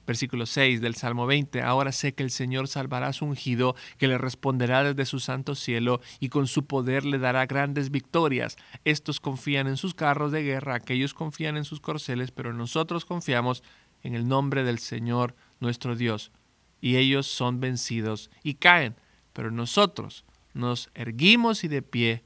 Versículo 0.04 0.46
6 0.46 0.80
del 0.80 0.96
Salmo 0.96 1.26
20. 1.26 1.62
Ahora 1.62 1.92
sé 1.92 2.14
que 2.14 2.22
el 2.22 2.30
Señor 2.30 2.66
salvará 2.66 3.08
a 3.08 3.12
su 3.12 3.26
ungido, 3.26 3.76
que 3.98 4.08
le 4.08 4.18
responderá 4.18 4.82
desde 4.82 5.04
su 5.04 5.20
santo 5.20 5.54
cielo, 5.54 6.00
y 6.18 6.30
con 6.30 6.46
su 6.46 6.64
poder 6.64 7.04
le 7.04 7.18
dará 7.18 7.44
grandes 7.44 7.90
victorias. 7.90 8.56
Estos 8.84 9.20
confían 9.20 9.66
en 9.66 9.76
sus 9.76 9.94
carros 9.94 10.32
de 10.32 10.42
guerra, 10.42 10.74
aquellos 10.74 11.12
confían 11.12 11.58
en 11.58 11.64
sus 11.64 11.80
corceles, 11.80 12.30
pero 12.30 12.54
nosotros 12.54 13.04
confiamos 13.04 13.62
en 14.02 14.14
el 14.14 14.26
nombre 14.26 14.64
del 14.64 14.78
Señor 14.78 15.36
nuestro 15.60 15.94
Dios. 15.94 16.32
Y 16.80 16.96
ellos 16.96 17.26
son 17.26 17.60
vencidos 17.60 18.30
y 18.42 18.54
caen, 18.54 18.96
pero 19.34 19.50
nosotros 19.50 20.24
nos 20.54 20.90
erguimos 20.94 21.64
y 21.64 21.68
de 21.68 21.82
pie 21.82 22.22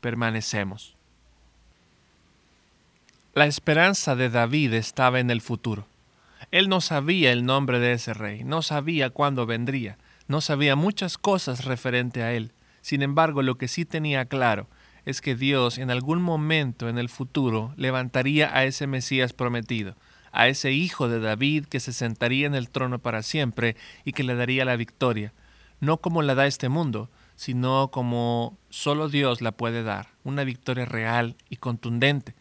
permanecemos. 0.00 0.96
La 3.32 3.46
esperanza 3.46 4.16
de 4.16 4.28
David 4.28 4.74
estaba 4.74 5.20
en 5.20 5.30
el 5.30 5.40
futuro. 5.40 5.86
Él 6.50 6.68
no 6.68 6.80
sabía 6.80 7.30
el 7.30 7.44
nombre 7.44 7.78
de 7.78 7.92
ese 7.92 8.12
rey, 8.12 8.42
no 8.42 8.62
sabía 8.62 9.10
cuándo 9.10 9.46
vendría, 9.46 9.98
no 10.26 10.40
sabía 10.40 10.74
muchas 10.74 11.16
cosas 11.16 11.64
referente 11.64 12.22
a 12.22 12.32
él. 12.32 12.52
Sin 12.80 13.02
embargo, 13.02 13.42
lo 13.42 13.56
que 13.56 13.68
sí 13.68 13.84
tenía 13.84 14.24
claro 14.24 14.68
es 15.04 15.20
que 15.20 15.36
Dios 15.36 15.78
en 15.78 15.90
algún 15.90 16.20
momento 16.20 16.88
en 16.88 16.98
el 16.98 17.08
futuro 17.08 17.72
levantaría 17.76 18.54
a 18.54 18.64
ese 18.64 18.86
Mesías 18.86 19.32
prometido, 19.32 19.96
a 20.32 20.48
ese 20.48 20.72
hijo 20.72 21.08
de 21.08 21.20
David 21.20 21.66
que 21.66 21.80
se 21.80 21.92
sentaría 21.92 22.46
en 22.46 22.54
el 22.54 22.68
trono 22.68 22.98
para 22.98 23.22
siempre 23.22 23.76
y 24.04 24.12
que 24.12 24.24
le 24.24 24.34
daría 24.34 24.64
la 24.64 24.76
victoria, 24.76 25.32
no 25.80 25.98
como 25.98 26.22
la 26.22 26.34
da 26.34 26.46
este 26.46 26.68
mundo, 26.68 27.10
sino 27.40 27.88
como 27.90 28.58
solo 28.68 29.08
Dios 29.08 29.40
la 29.40 29.52
puede 29.52 29.82
dar, 29.82 30.08
una 30.24 30.44
victoria 30.44 30.84
real 30.84 31.36
y 31.48 31.56
contundente. 31.56 32.34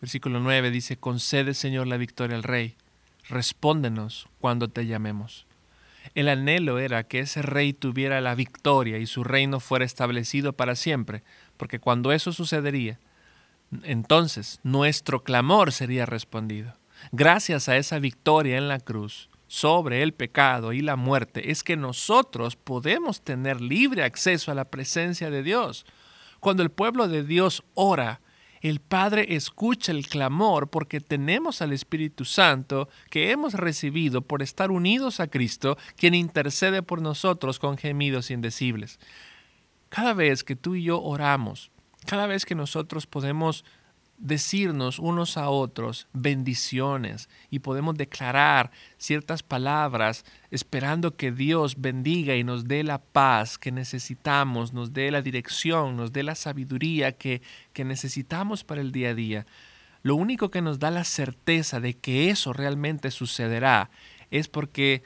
Versículo 0.00 0.40
9 0.40 0.70
dice, 0.70 0.96
concede 0.96 1.52
Señor 1.52 1.86
la 1.86 1.98
victoria 1.98 2.34
al 2.34 2.42
Rey, 2.42 2.76
respóndenos 3.28 4.26
cuando 4.38 4.68
te 4.68 4.86
llamemos. 4.86 5.44
El 6.14 6.30
anhelo 6.30 6.78
era 6.78 7.02
que 7.04 7.18
ese 7.18 7.42
rey 7.42 7.74
tuviera 7.74 8.22
la 8.22 8.34
victoria 8.34 8.96
y 8.96 9.04
su 9.04 9.22
reino 9.22 9.60
fuera 9.60 9.84
establecido 9.84 10.54
para 10.54 10.76
siempre, 10.76 11.22
porque 11.58 11.78
cuando 11.78 12.10
eso 12.10 12.32
sucedería, 12.32 12.98
entonces 13.82 14.60
nuestro 14.62 15.24
clamor 15.24 15.72
sería 15.72 16.06
respondido. 16.06 16.72
Gracias 17.12 17.68
a 17.68 17.76
esa 17.76 17.98
victoria 17.98 18.56
en 18.56 18.68
la 18.68 18.80
cruz 18.80 19.29
sobre 19.50 20.04
el 20.04 20.14
pecado 20.14 20.72
y 20.72 20.80
la 20.80 20.94
muerte 20.94 21.50
es 21.50 21.64
que 21.64 21.76
nosotros 21.76 22.54
podemos 22.54 23.22
tener 23.22 23.60
libre 23.60 24.04
acceso 24.04 24.52
a 24.52 24.54
la 24.54 24.66
presencia 24.66 25.28
de 25.28 25.42
Dios. 25.42 25.86
Cuando 26.38 26.62
el 26.62 26.70
pueblo 26.70 27.08
de 27.08 27.24
Dios 27.24 27.64
ora, 27.74 28.20
el 28.60 28.78
Padre 28.78 29.34
escucha 29.34 29.90
el 29.90 30.06
clamor 30.06 30.70
porque 30.70 31.00
tenemos 31.00 31.62
al 31.62 31.72
Espíritu 31.72 32.24
Santo 32.24 32.88
que 33.10 33.32
hemos 33.32 33.54
recibido 33.54 34.22
por 34.22 34.40
estar 34.40 34.70
unidos 34.70 35.18
a 35.18 35.26
Cristo, 35.26 35.76
quien 35.96 36.14
intercede 36.14 36.84
por 36.84 37.02
nosotros 37.02 37.58
con 37.58 37.76
gemidos 37.76 38.30
indecibles. 38.30 39.00
Cada 39.88 40.14
vez 40.14 40.44
que 40.44 40.54
tú 40.54 40.76
y 40.76 40.84
yo 40.84 41.02
oramos, 41.02 41.72
cada 42.06 42.28
vez 42.28 42.46
que 42.46 42.54
nosotros 42.54 43.08
podemos 43.08 43.64
decirnos 44.20 44.98
unos 44.98 45.38
a 45.38 45.48
otros 45.48 46.06
bendiciones 46.12 47.28
y 47.50 47.60
podemos 47.60 47.96
declarar 47.96 48.70
ciertas 48.98 49.42
palabras 49.42 50.24
esperando 50.50 51.16
que 51.16 51.32
Dios 51.32 51.76
bendiga 51.78 52.36
y 52.36 52.44
nos 52.44 52.68
dé 52.68 52.84
la 52.84 52.98
paz 52.98 53.56
que 53.56 53.72
necesitamos, 53.72 54.74
nos 54.74 54.92
dé 54.92 55.10
la 55.10 55.22
dirección, 55.22 55.96
nos 55.96 56.12
dé 56.12 56.22
la 56.22 56.34
sabiduría 56.34 57.12
que, 57.12 57.40
que 57.72 57.84
necesitamos 57.84 58.62
para 58.62 58.82
el 58.82 58.92
día 58.92 59.10
a 59.10 59.14
día. 59.14 59.46
Lo 60.02 60.14
único 60.16 60.50
que 60.50 60.62
nos 60.62 60.78
da 60.78 60.90
la 60.90 61.04
certeza 61.04 61.80
de 61.80 61.94
que 61.94 62.30
eso 62.30 62.52
realmente 62.52 63.10
sucederá 63.10 63.90
es 64.30 64.48
porque 64.48 65.02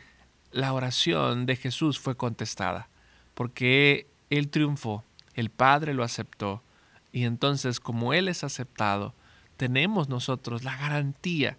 la 0.50 0.72
oración 0.72 1.46
de 1.46 1.56
Jesús 1.56 2.00
fue 2.00 2.16
contestada, 2.16 2.88
porque 3.34 4.08
Él 4.28 4.48
triunfó, 4.48 5.04
el 5.34 5.50
Padre 5.50 5.94
lo 5.94 6.02
aceptó 6.02 6.62
y 7.14 7.26
entonces, 7.26 7.78
como 7.78 8.12
Él 8.12 8.26
es 8.26 8.42
aceptado, 8.42 9.14
tenemos 9.56 10.08
nosotros 10.08 10.64
la 10.64 10.76
garantía 10.76 11.56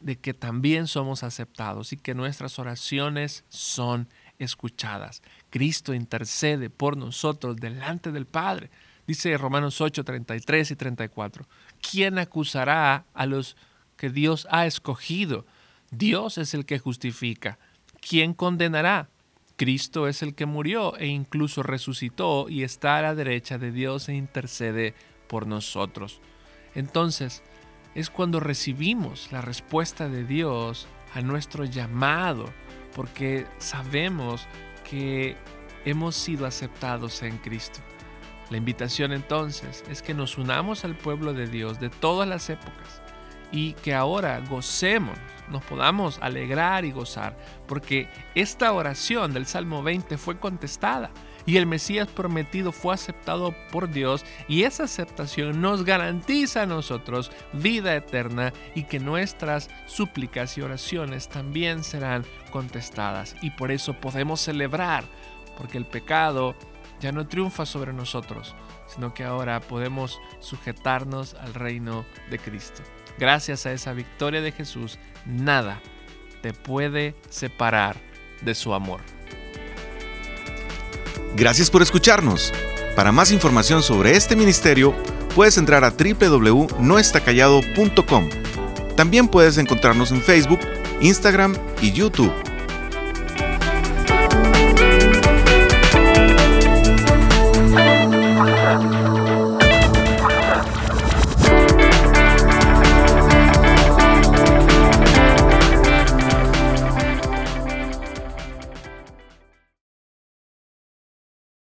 de 0.00 0.16
que 0.16 0.32
también 0.32 0.86
somos 0.86 1.22
aceptados 1.22 1.92
y 1.92 1.98
que 1.98 2.14
nuestras 2.14 2.58
oraciones 2.58 3.44
son 3.50 4.08
escuchadas. 4.38 5.20
Cristo 5.50 5.92
intercede 5.92 6.70
por 6.70 6.96
nosotros 6.96 7.56
delante 7.56 8.10
del 8.10 8.24
Padre. 8.24 8.70
Dice 9.06 9.36
Romanos 9.36 9.82
8, 9.82 10.02
33 10.02 10.70
y 10.70 10.76
34. 10.76 11.46
¿Quién 11.90 12.18
acusará 12.18 13.04
a 13.12 13.26
los 13.26 13.54
que 13.98 14.08
Dios 14.08 14.48
ha 14.50 14.64
escogido? 14.64 15.44
Dios 15.90 16.38
es 16.38 16.54
el 16.54 16.64
que 16.64 16.78
justifica. 16.78 17.58
¿Quién 18.00 18.32
condenará? 18.32 19.10
Cristo 19.56 20.06
es 20.06 20.22
el 20.22 20.34
que 20.34 20.44
murió 20.44 20.96
e 20.98 21.06
incluso 21.06 21.62
resucitó 21.62 22.48
y 22.48 22.62
está 22.62 22.98
a 22.98 23.02
la 23.02 23.14
derecha 23.14 23.56
de 23.56 23.72
Dios 23.72 24.08
e 24.08 24.14
intercede 24.14 24.94
por 25.28 25.46
nosotros. 25.46 26.20
Entonces, 26.74 27.42
es 27.94 28.10
cuando 28.10 28.38
recibimos 28.38 29.32
la 29.32 29.40
respuesta 29.40 30.08
de 30.10 30.24
Dios 30.24 30.86
a 31.14 31.22
nuestro 31.22 31.64
llamado, 31.64 32.52
porque 32.94 33.46
sabemos 33.58 34.46
que 34.88 35.36
hemos 35.86 36.14
sido 36.14 36.44
aceptados 36.44 37.22
en 37.22 37.38
Cristo. 37.38 37.80
La 38.50 38.58
invitación 38.58 39.12
entonces 39.12 39.82
es 39.90 40.02
que 40.02 40.12
nos 40.12 40.36
unamos 40.36 40.84
al 40.84 40.96
pueblo 40.96 41.32
de 41.32 41.46
Dios 41.48 41.80
de 41.80 41.88
todas 41.88 42.28
las 42.28 42.50
épocas 42.50 43.05
y 43.52 43.72
que 43.74 43.94
ahora 43.94 44.40
gocemos, 44.48 45.16
nos 45.48 45.62
podamos 45.64 46.18
alegrar 46.20 46.84
y 46.84 46.92
gozar, 46.92 47.36
porque 47.66 48.08
esta 48.34 48.72
oración 48.72 49.32
del 49.32 49.46
Salmo 49.46 49.82
20 49.82 50.18
fue 50.18 50.38
contestada 50.38 51.10
y 51.46 51.56
el 51.56 51.66
Mesías 51.66 52.08
prometido 52.08 52.72
fue 52.72 52.92
aceptado 52.92 53.54
por 53.70 53.88
Dios 53.90 54.24
y 54.48 54.64
esa 54.64 54.84
aceptación 54.84 55.60
nos 55.60 55.84
garantiza 55.84 56.62
a 56.62 56.66
nosotros 56.66 57.30
vida 57.52 57.94
eterna 57.94 58.52
y 58.74 58.82
que 58.82 58.98
nuestras 58.98 59.70
súplicas 59.86 60.58
y 60.58 60.62
oraciones 60.62 61.28
también 61.28 61.84
serán 61.84 62.24
contestadas. 62.50 63.36
Y 63.40 63.50
por 63.50 63.70
eso 63.70 63.94
podemos 63.94 64.40
celebrar, 64.40 65.04
porque 65.56 65.78
el 65.78 65.86
pecado 65.86 66.56
ya 67.00 67.12
no 67.12 67.26
triunfa 67.26 67.66
sobre 67.66 67.92
nosotros, 67.92 68.54
sino 68.86 69.12
que 69.14 69.24
ahora 69.24 69.60
podemos 69.60 70.20
sujetarnos 70.40 71.34
al 71.34 71.52
reino 71.54 72.04
de 72.30 72.38
Cristo. 72.38 72.82
Gracias 73.18 73.66
a 73.66 73.72
esa 73.72 73.92
victoria 73.92 74.40
de 74.40 74.52
Jesús, 74.52 74.98
nada 75.24 75.80
te 76.42 76.52
puede 76.52 77.16
separar 77.28 77.96
de 78.42 78.54
su 78.54 78.72
amor. 78.74 79.00
Gracias 81.34 81.68
por 81.70 81.82
escucharnos. 81.82 82.52
Para 82.94 83.10
más 83.12 83.32
información 83.32 83.82
sobre 83.82 84.16
este 84.16 84.36
ministerio, 84.36 84.94
puedes 85.34 85.58
entrar 85.58 85.84
a 85.84 85.90
www.noestacallado.com. 85.90 88.30
También 88.96 89.28
puedes 89.28 89.58
encontrarnos 89.58 90.12
en 90.12 90.22
Facebook, 90.22 90.60
Instagram 91.00 91.54
y 91.82 91.92
YouTube. 91.92 92.32